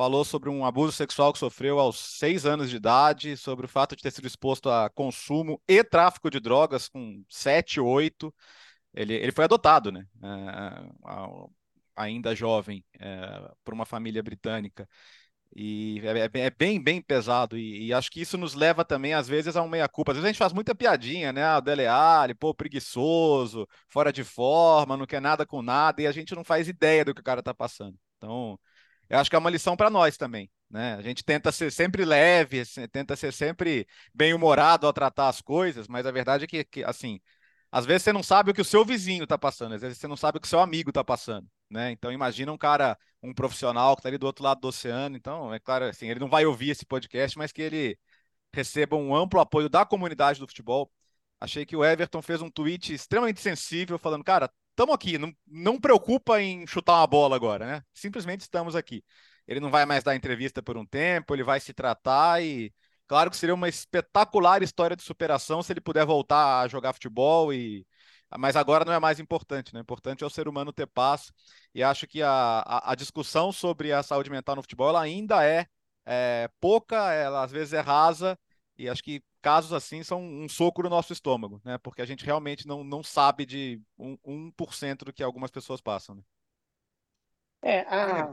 [0.00, 3.94] falou sobre um abuso sexual que sofreu aos seis anos de idade, sobre o fato
[3.94, 8.34] de ter sido exposto a consumo e tráfico de drogas com sete, oito.
[8.94, 10.06] Ele, ele foi adotado, né?
[10.22, 10.90] É,
[11.96, 14.88] ainda jovem, é, por uma família britânica.
[15.54, 17.58] E é, é, é, bem, bem pesado.
[17.58, 20.12] E, e, acho que isso nos leva também, às vezes, a um meia-culpa.
[20.12, 21.44] Às vezes a gente faz muita piadinha, né?
[21.44, 26.12] Ah, Dele Alli, pô, preguiçoso, fora de forma, não quer nada com nada, e a
[26.12, 27.96] gente não faz ideia do que o cara tá passando.
[28.16, 28.58] Então,
[29.08, 30.50] eu acho que é uma lição para nós também.
[30.70, 30.94] Né?
[30.94, 32.62] A gente tenta ser sempre leve,
[32.92, 37.20] tenta ser sempre bem-humorado ao tratar as coisas, mas a verdade é que, que, assim,
[37.72, 40.08] às vezes você não sabe o que o seu vizinho está passando, às vezes você
[40.08, 41.48] não sabe o que o seu amigo está passando.
[41.70, 41.92] Né?
[41.92, 45.16] Então imagina um cara, um profissional que está ali do outro lado do oceano.
[45.16, 47.98] Então, é claro, assim, ele não vai ouvir esse podcast, mas que ele
[48.52, 50.90] receba um amplo apoio da comunidade do futebol.
[51.40, 55.80] Achei que o Everton fez um tweet extremamente sensível, falando, cara, estamos aqui, não, não
[55.80, 57.82] preocupa em chutar uma bola agora, né?
[57.94, 59.04] Simplesmente estamos aqui.
[59.46, 62.72] Ele não vai mais dar entrevista por um tempo, ele vai se tratar e
[63.10, 67.52] claro que seria uma espetacular história de superação se ele puder voltar a jogar futebol
[67.52, 67.84] e
[68.38, 69.80] mas agora não é mais importante, né?
[69.80, 71.32] O importante é o ser humano ter paz
[71.74, 75.44] e acho que a, a, a discussão sobre a saúde mental no futebol ela ainda
[75.44, 75.66] é,
[76.06, 78.38] é pouca, ela às vezes é rasa
[78.78, 81.78] e acho que casos assim são um soco no nosso estômago, né?
[81.78, 86.14] Porque a gente realmente não, não sabe de um, 1% do que algumas pessoas passam.
[86.14, 86.22] Né?
[87.62, 88.30] É, a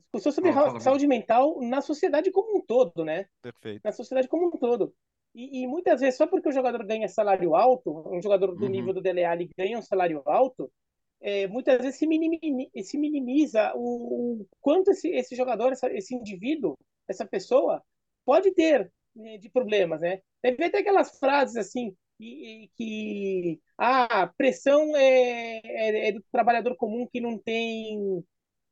[0.00, 3.26] discussão sobre oh, saúde mental na sociedade como um todo, né?
[3.42, 3.80] Perfeito.
[3.84, 4.94] Na sociedade como um todo.
[5.34, 8.70] E, e, muitas vezes, só porque o jogador ganha salário alto, um jogador do uhum.
[8.70, 10.70] nível do Dele Alli ganha um salário alto,
[11.20, 16.14] é, muitas vezes se minimiza, se minimiza o, o, quanto esse, esse jogador, essa, esse
[16.14, 16.76] indivíduo,
[17.06, 17.82] essa pessoa,
[18.24, 20.20] pode ter né, de problemas, né?
[20.42, 26.76] Deve ter aquelas frases assim que, que a ah, pressão é, é, é, do trabalhador
[26.76, 28.22] comum que não tem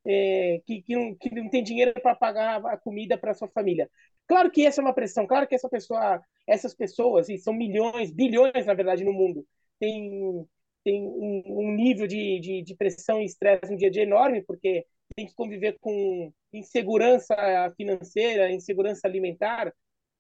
[0.07, 3.91] é, que, que, não, que não tem dinheiro para pagar a comida para sua família.
[4.27, 8.11] Claro que essa é uma pressão, claro que essa pessoa, essas pessoas, e são milhões,
[8.13, 9.47] bilhões na verdade no mundo,
[9.79, 10.47] tem,
[10.85, 14.43] tem um, um nível de, de, de pressão e estresse no dia a dia enorme,
[14.43, 14.85] porque
[15.17, 17.35] tem que conviver com insegurança
[17.77, 19.73] financeira, insegurança alimentar,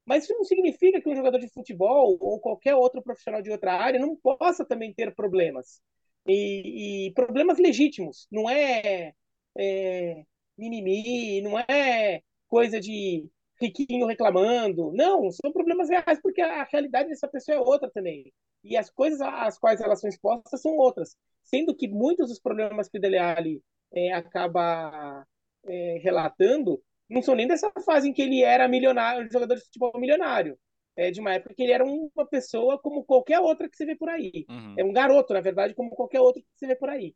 [0.08, 3.74] mas isso não significa que um jogador de futebol ou qualquer outro profissional de outra
[3.74, 5.82] área não possa também ter problemas.
[6.26, 8.26] E, e problemas legítimos.
[8.30, 9.12] Não é,
[9.58, 10.24] é
[10.56, 13.28] mimimi, não é coisa de
[13.60, 14.92] riquinho reclamando.
[14.92, 18.32] Não, são problemas reais, porque a realidade dessa pessoa é outra também.
[18.64, 21.16] E as coisas às quais elas são expostas são outras.
[21.42, 25.26] Sendo que muitos dos problemas que o Dele Alli é, acaba
[25.64, 29.92] é, relatando não são nem dessa fase em que ele era milionário, jogador de futebol
[29.98, 30.58] milionário.
[30.94, 33.96] É de uma época que ele era uma pessoa como qualquer outra que você vê
[33.96, 34.44] por aí.
[34.48, 34.74] Uhum.
[34.76, 37.14] É um garoto, na verdade, como qualquer outro que você vê por aí.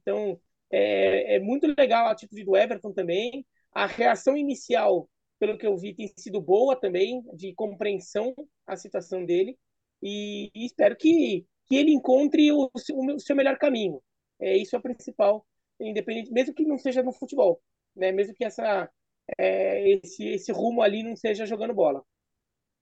[0.00, 0.40] Então,
[0.70, 3.46] é, é muito legal a atitude do Everton também.
[3.72, 5.08] A reação inicial,
[5.38, 8.34] pelo que eu vi, tem sido boa também, de compreensão
[8.66, 9.58] à situação dele.
[10.02, 14.02] E, e espero que, que ele encontre o, o, seu melhor caminho.
[14.40, 15.46] É, isso é o principal,
[15.80, 17.60] independente, mesmo que não seja no futebol.
[17.96, 18.12] Né?
[18.12, 18.90] Mesmo que essa
[19.38, 22.04] é, esse, esse rumo ali não seja jogando bola.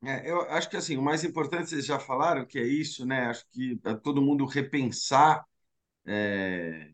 [0.04, 3.26] É, eu acho que assim, o mais importante, vocês já falaram que é isso, né?
[3.26, 5.46] Acho que para todo mundo repensar
[6.06, 6.90] é,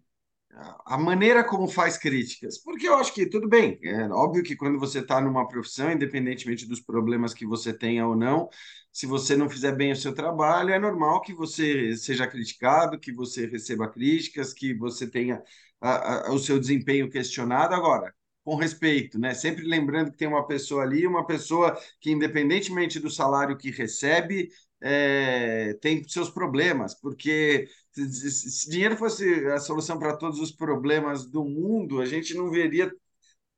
[0.86, 2.59] a maneira como faz críticas.
[2.59, 6.66] Porque eu acho que tudo bem, é óbvio que quando você está numa profissão, independentemente
[6.66, 8.49] dos problemas que você tenha ou não,
[8.92, 13.12] se você não fizer bem o seu trabalho, é normal que você seja criticado, que
[13.12, 15.42] você receba críticas, que você tenha
[15.80, 17.74] a, a, o seu desempenho questionado.
[17.74, 18.12] Agora,
[18.44, 19.34] com respeito, né?
[19.34, 24.49] Sempre lembrando que tem uma pessoa ali, uma pessoa que, independentemente do salário que recebe,
[24.80, 27.68] é, tem seus problemas, porque
[28.07, 32.92] se dinheiro fosse a solução para todos os problemas do mundo, a gente não veria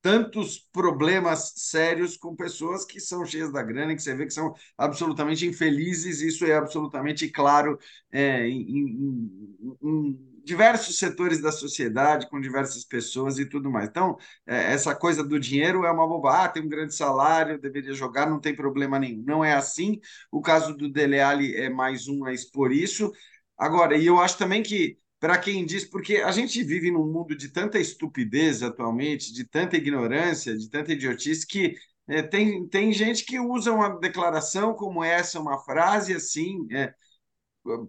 [0.03, 4.55] tantos problemas sérios com pessoas que são cheias da grana, que você vê que são
[4.76, 7.78] absolutamente infelizes, isso é absolutamente claro
[8.11, 13.88] é, em, em, em diversos setores da sociedade, com diversas pessoas e tudo mais.
[13.88, 14.16] Então,
[14.47, 18.28] é, essa coisa do dinheiro é uma bobagem, ah, tem um grande salário, deveria jogar,
[18.28, 19.22] não tem problema nenhum.
[19.26, 20.01] Não é assim.
[20.30, 23.12] O caso do Dele Alli é mais um a expor isso.
[23.61, 27.37] Agora, e eu acho também que, para quem diz, porque a gente vive num mundo
[27.37, 31.75] de tanta estupidez atualmente, de tanta ignorância, de tanta idiotice, que
[32.09, 36.95] é, tem, tem gente que usa uma declaração como essa, uma frase assim, é,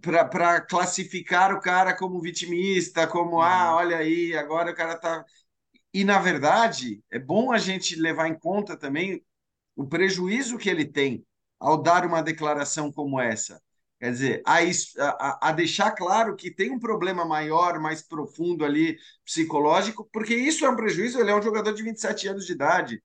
[0.01, 3.41] para classificar o cara como vitimista, como, uhum.
[3.41, 5.23] ah, olha aí, agora o cara está.
[5.93, 9.23] E, na verdade, é bom a gente levar em conta também
[9.73, 11.25] o prejuízo que ele tem
[11.57, 13.61] ao dar uma declaração como essa.
[14.01, 14.57] Quer dizer, a,
[14.99, 20.65] a, a, deixar claro que tem um problema maior, mais profundo ali, psicológico, porque isso
[20.65, 21.19] é um prejuízo.
[21.19, 23.03] Ele é um jogador de 27 anos de idade.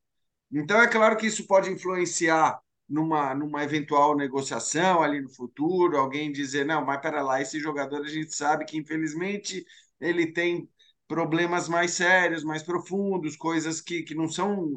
[0.51, 6.33] Então, é claro que isso pode influenciar numa, numa eventual negociação ali no futuro, alguém
[6.33, 9.67] dizer, não, mas para lá, esse jogador a gente sabe que infelizmente
[10.01, 10.67] ele tem
[11.09, 14.73] problemas mais sérios, mais profundos, coisas que, que não são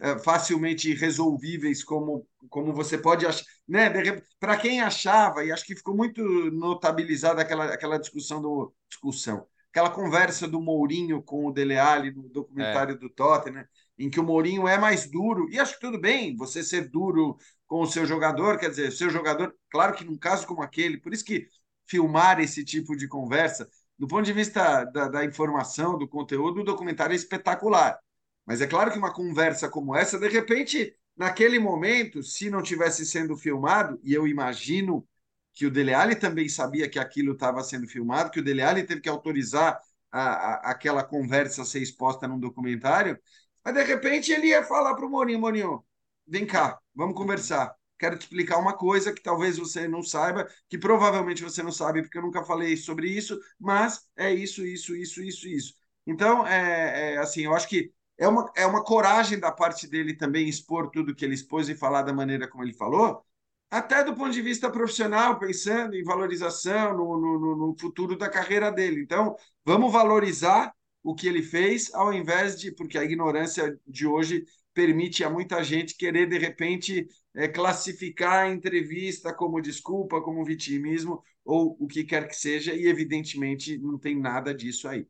[0.00, 3.44] é, facilmente resolvíveis como, como você pode achar.
[3.66, 3.90] Né?
[4.38, 9.90] Para quem achava, e acho que ficou muito notabilizada aquela, aquela discussão do discussão, aquela
[9.90, 12.98] conversa do Mourinho com o Dele Alli no documentário é.
[12.98, 13.66] do Tottenham,
[13.98, 17.38] em que o Mourinho é mais duro, e acho que tudo bem você ser duro
[17.66, 20.98] com o seu jogador, quer dizer, o seu jogador, claro que num caso como aquele,
[20.98, 21.48] por isso que
[21.86, 26.64] filmar esse tipo de conversa, do ponto de vista da, da informação, do conteúdo, o
[26.64, 27.98] documentário é espetacular.
[28.44, 33.06] Mas é claro que uma conversa como essa, de repente, naquele momento, se não tivesse
[33.06, 35.06] sendo filmado, e eu imagino
[35.52, 38.82] que o Dele Alli também sabia que aquilo estava sendo filmado, que o Dele Alli
[38.84, 43.18] teve que autorizar a, a, aquela conversa a ser exposta num documentário,
[43.64, 45.84] mas de repente ele ia falar para o Moninho, Moninho,
[46.26, 47.74] vem cá, vamos conversar.
[47.98, 52.02] Quero te explicar uma coisa que talvez você não saiba, que provavelmente você não sabe,
[52.02, 55.74] porque eu nunca falei sobre isso, mas é isso, isso, isso, isso, isso.
[56.06, 60.16] Então, é, é assim, eu acho que é uma, é uma coragem da parte dele
[60.16, 63.24] também expor tudo que ele expôs e falar da maneira como ele falou,
[63.70, 68.70] até do ponto de vista profissional, pensando em valorização no, no, no futuro da carreira
[68.70, 69.00] dele.
[69.02, 69.34] Então,
[69.64, 75.22] vamos valorizar o que ele fez, ao invés de, porque a ignorância de hoje permite
[75.22, 81.76] a muita gente querer, de repente, é, classificar a entrevista como desculpa, como vitimismo, ou
[81.78, 85.06] o que quer que seja, e evidentemente não tem nada disso aí.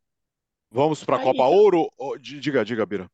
[0.74, 1.88] Vamos para a Copa Ouro?
[2.20, 3.08] Diga, diga, Bira.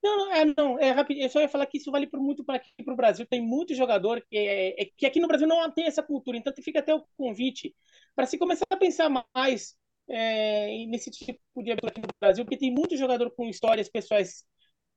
[0.00, 1.18] Não, não, é, não, é rápido.
[1.18, 3.26] Eu só ia falar que isso vale por muito para aqui para o Brasil.
[3.26, 6.36] Tem muito jogador que, é, é, que aqui no Brasil não tem essa cultura.
[6.36, 7.74] Então fica até o convite
[8.14, 9.76] para se começar a pensar mais
[10.08, 14.44] é, nesse tipo de abertura aqui no Brasil, porque tem muito jogador com histórias pessoais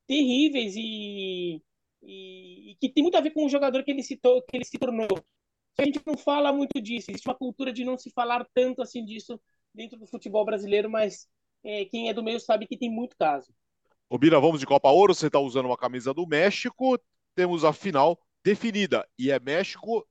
[0.06, 1.60] terríveis e,
[2.00, 4.64] e, e, que tem muito a ver com o jogador que ele se, que ele
[4.64, 5.08] se tornou.
[5.76, 7.10] A gente não fala muito disso.
[7.10, 9.40] Existe uma cultura de não se falar tanto assim disso
[9.74, 11.28] dentro do futebol brasileiro, mas
[11.64, 13.52] é, quem é do meio sabe que tem muito caso.
[14.08, 15.14] Ô, Bira, vamos de Copa Ouro.
[15.14, 16.98] Você está usando uma camisa do México.
[17.34, 19.08] Temos a final definida.
[19.18, 20.06] E é México,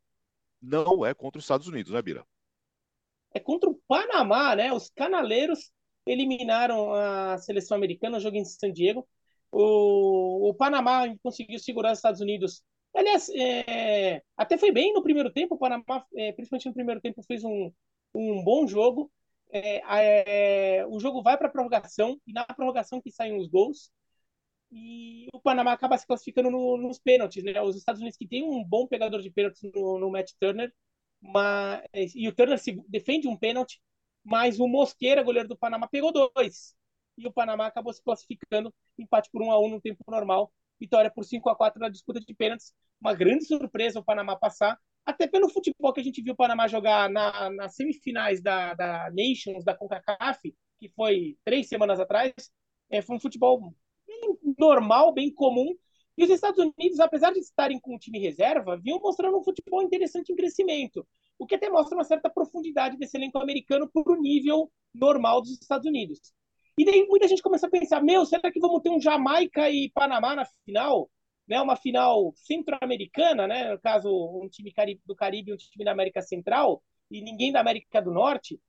[0.62, 2.26] não é contra os Estados Unidos, né, Bira?
[3.34, 4.74] É contra o Panamá, né?
[4.74, 5.72] Os canaleiros
[6.06, 9.08] eliminaram a seleção americana no jogo em San Diego.
[9.52, 12.64] O, o Panamá conseguiu segurar os Estados Unidos.
[12.96, 15.56] Aliás, é, até foi bem no primeiro tempo.
[15.56, 17.72] O Panamá, é, principalmente no primeiro tempo, fez um,
[18.14, 19.12] um bom jogo
[19.54, 23.92] é, é, o jogo vai para a prorrogação e na prorrogação que saem os gols
[24.72, 27.62] e o Panamá acaba se classificando no, nos pênaltis, né?
[27.62, 30.74] Os Estados Unidos que tem um bom pegador de pênaltis no, no Matt Turner,
[31.22, 31.84] mas,
[32.16, 33.80] e o Turner se defende um pênalti,
[34.24, 36.76] mas o Mosqueira, goleiro do Panamá, pegou dois.
[37.18, 41.12] E o Panamá acabou se classificando, empate por 1 a 1 no tempo normal, vitória
[41.12, 42.74] por 5 a 4 na disputa de pênaltis.
[43.00, 46.68] Uma grande surpresa o Panamá passar, até pelo futebol que a gente viu o Panamá
[46.68, 52.34] jogar na, nas semifinais da, da Nations, da CONCACAF, que foi três semanas atrás,
[52.90, 53.74] é, foi um futebol
[54.08, 55.76] bem normal, bem comum.
[56.18, 59.82] E os Estados Unidos, apesar de estarem com o time reserva, vinham mostrando um futebol
[59.82, 61.06] interessante em crescimento,
[61.40, 65.60] o que até mostra uma certa profundidade desse elenco americano para o nível normal dos
[65.60, 66.20] Estados Unidos.
[66.78, 69.92] E daí muita gente começa a pensar: meu, será que vamos ter um Jamaica e
[69.92, 71.10] Panamá na final?
[71.48, 74.74] Né, uma final centro-americana, né, no caso, um time
[75.06, 76.82] do Caribe e um time da América Central,
[77.12, 78.60] e ninguém da América do Norte.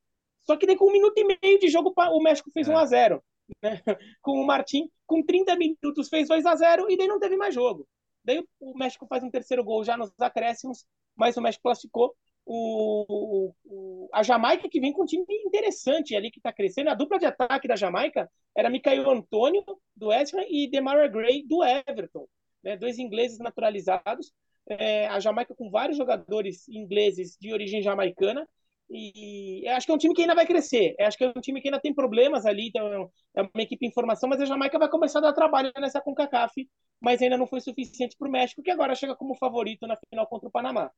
[0.44, 2.72] Só que daí, com um minuto e meio de jogo, o México fez é.
[2.72, 3.24] 1 a 0
[3.62, 3.80] né?
[4.22, 7.54] Com o Martim, com 30 minutos, fez 2 a 0 e daí não teve mais
[7.54, 7.86] jogo.
[8.24, 12.14] Daí o México faz um terceiro gol já nos acréscimos, mas o México classificou.
[12.46, 16.90] O, o, a Jamaica que vem com um time interessante ali que está crescendo.
[16.90, 19.64] A dupla de ataque da Jamaica era Micael Antônio,
[19.96, 22.26] do West Ham, e Demarai Gray, do Everton
[22.64, 24.32] né, dois ingleses naturalizados,
[24.66, 28.48] é, a Jamaica com vários jogadores ingleses de origem jamaicana,
[28.90, 30.94] e acho que é um time que ainda vai crescer.
[31.00, 33.92] Acho que é um time que ainda tem problemas ali, então é uma equipe em
[33.92, 36.68] formação, mas a Jamaica vai começar a dar trabalho nessa CONCACAF,
[37.00, 40.26] mas ainda não foi suficiente para o México, que agora chega como favorito na final
[40.26, 40.90] contra o Panamá.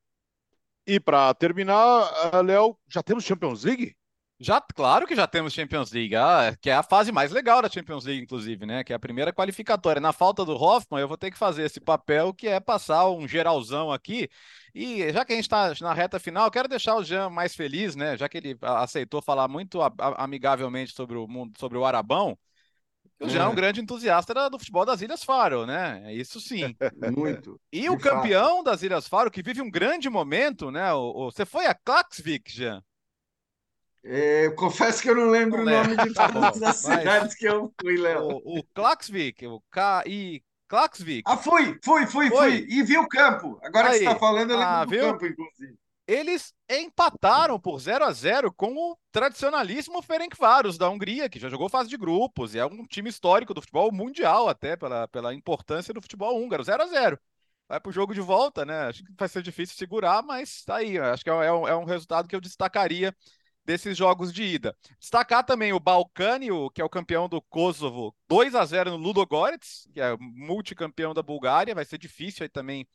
[0.86, 3.94] E para terminar, Léo, já temos Champions League?
[4.38, 7.70] Já, claro que já temos Champions League, ah, que é a fase mais legal da
[7.70, 8.84] Champions League, inclusive, né?
[8.84, 9.98] Que é a primeira qualificatória.
[9.98, 13.26] Na falta do Hoffman, eu vou ter que fazer esse papel que é passar um
[13.26, 14.28] geralzão aqui.
[14.74, 17.96] E já que a gente está na reta final, quero deixar o Jean mais feliz,
[17.96, 18.14] né?
[18.18, 19.80] Já que ele aceitou falar muito
[20.18, 22.38] amigavelmente sobre o mundo, sobre o Arabão.
[23.18, 23.56] O Jean é um é.
[23.56, 26.12] grande entusiasta do futebol das Ilhas Faro, né?
[26.12, 26.76] Isso sim.
[27.16, 27.58] Muito.
[27.72, 30.92] E o campeão das Ilhas Faro, que vive um grande momento, né?
[30.92, 32.82] Você foi a Klaxvik, Jean?
[34.08, 37.44] É, confesso que eu não lembro não o nome de tá todas as cidades que
[37.44, 38.40] eu fui, Léo.
[38.44, 40.44] O, o Klaxvik, o K.I.
[40.68, 41.22] Klaxvik.
[41.26, 42.66] Ah, fui, fui, fui, fui.
[42.68, 43.58] E vi o campo.
[43.62, 43.98] Agora Aí.
[43.98, 45.00] que você está falando, eu lembro ah, do viu?
[45.00, 45.76] campo, inclusive.
[46.06, 51.68] Eles empataram por 0 a 0 com o tradicionalíssimo Ferencváros da Hungria, que já jogou
[51.68, 55.92] fase de grupos e é um time histórico do futebol mundial, até pela, pela importância
[55.92, 56.62] do futebol húngaro.
[56.62, 57.18] 0 a 0
[57.68, 58.86] Vai para o jogo de volta, né?
[58.86, 60.96] Acho que vai ser difícil segurar, mas tá aí.
[60.96, 63.12] Acho que é, é um, é um resultado que eu destacaria
[63.66, 64.74] desses jogos de ida.
[64.98, 69.88] Destacar também o Balcani, que é o campeão do Kosovo, 2 a 0 no Ludogorets,
[69.92, 72.86] que é multicampeão da Bulgária, vai ser difícil aí também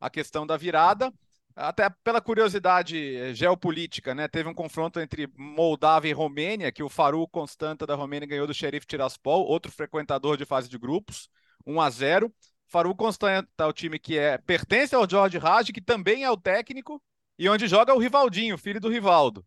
[0.00, 1.12] a questão da virada.
[1.56, 4.28] Até pela curiosidade eh, geopolítica, né?
[4.28, 8.54] Teve um confronto entre Moldávia e Romênia, que o Faru Constanta da Romênia ganhou do
[8.54, 11.28] Sheriff Tiraspol, outro frequentador de fase de grupos,
[11.66, 12.32] 1 a 0.
[12.68, 16.36] Faru Constanta é o time que é pertence ao George Raj, que também é o
[16.36, 17.02] técnico,
[17.36, 19.44] e onde joga o Rivaldinho, filho do Rivaldo.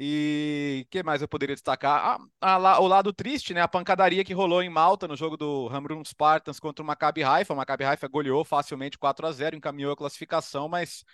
[0.00, 2.20] E que mais eu poderia destacar?
[2.40, 3.60] Ah, a, o lado triste, né?
[3.60, 7.52] A pancadaria que rolou em Malta no jogo do Hamrun Spartans contra o Maccabi Haifa.
[7.52, 11.04] O Maccabi Haifa goleou facilmente 4 a 0 encaminhou a classificação, mas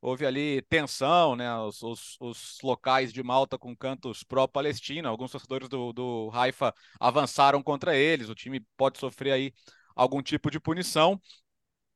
[0.00, 1.54] houve ali tensão, né?
[1.58, 5.08] Os, os, os locais de Malta com cantos pró-Palestina.
[5.08, 8.28] Alguns torcedores do, do Haifa avançaram contra eles.
[8.28, 9.52] O time pode sofrer aí
[9.94, 11.20] algum tipo de punição.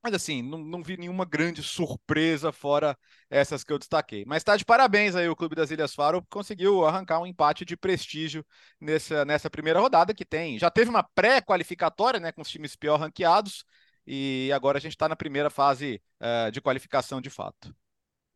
[0.07, 2.97] Mas assim, não, não vi nenhuma grande surpresa fora
[3.29, 4.25] essas que eu destaquei.
[4.25, 7.77] Mas está de parabéns aí o Clube das Ilhas Faro, conseguiu arrancar um empate de
[7.77, 8.47] prestígio
[8.81, 10.61] nessa, nessa primeira rodada que tem.
[10.61, 13.65] Já teve uma pré-qualificatória, né, com os times pior ranqueados,
[14.07, 17.75] e agora a gente está na primeira fase uh, de qualificação de fato.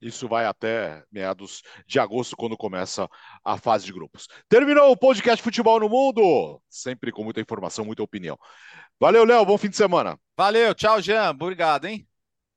[0.00, 3.08] Isso vai até meados de agosto, quando começa
[3.44, 4.26] a fase de grupos.
[4.48, 8.36] Terminou o podcast Futebol no Mundo, sempre com muita informação, muita opinião.
[8.98, 10.18] Valeu, Léo, bom fim de semana.
[10.40, 11.32] Valeu, tchau, Jean.
[11.32, 12.08] Obrigado, hein?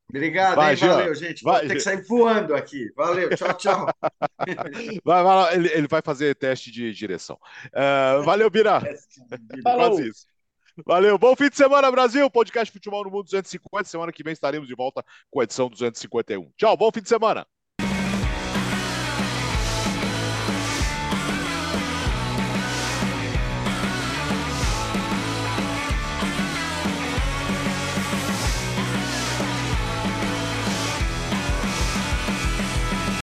[0.10, 0.80] Obrigado, vai, hein?
[0.80, 1.44] Valeu, gente.
[1.44, 2.90] Vai, Vou ter que sair voando aqui.
[2.96, 3.88] Valeu, tchau, tchau.
[5.04, 7.38] vai, vai ele, ele, vai fazer teste de direção.
[7.68, 8.80] Uh, valeu, Bira.
[9.62, 10.00] Falou.
[10.86, 12.32] Valeu, bom fim de semana, Brasil.
[12.32, 13.84] Podcast Futebol no Mundo 250.
[13.84, 16.54] Semana que vem estaremos de volta com a edição 251.
[16.56, 17.46] Tchau, bom fim de semana.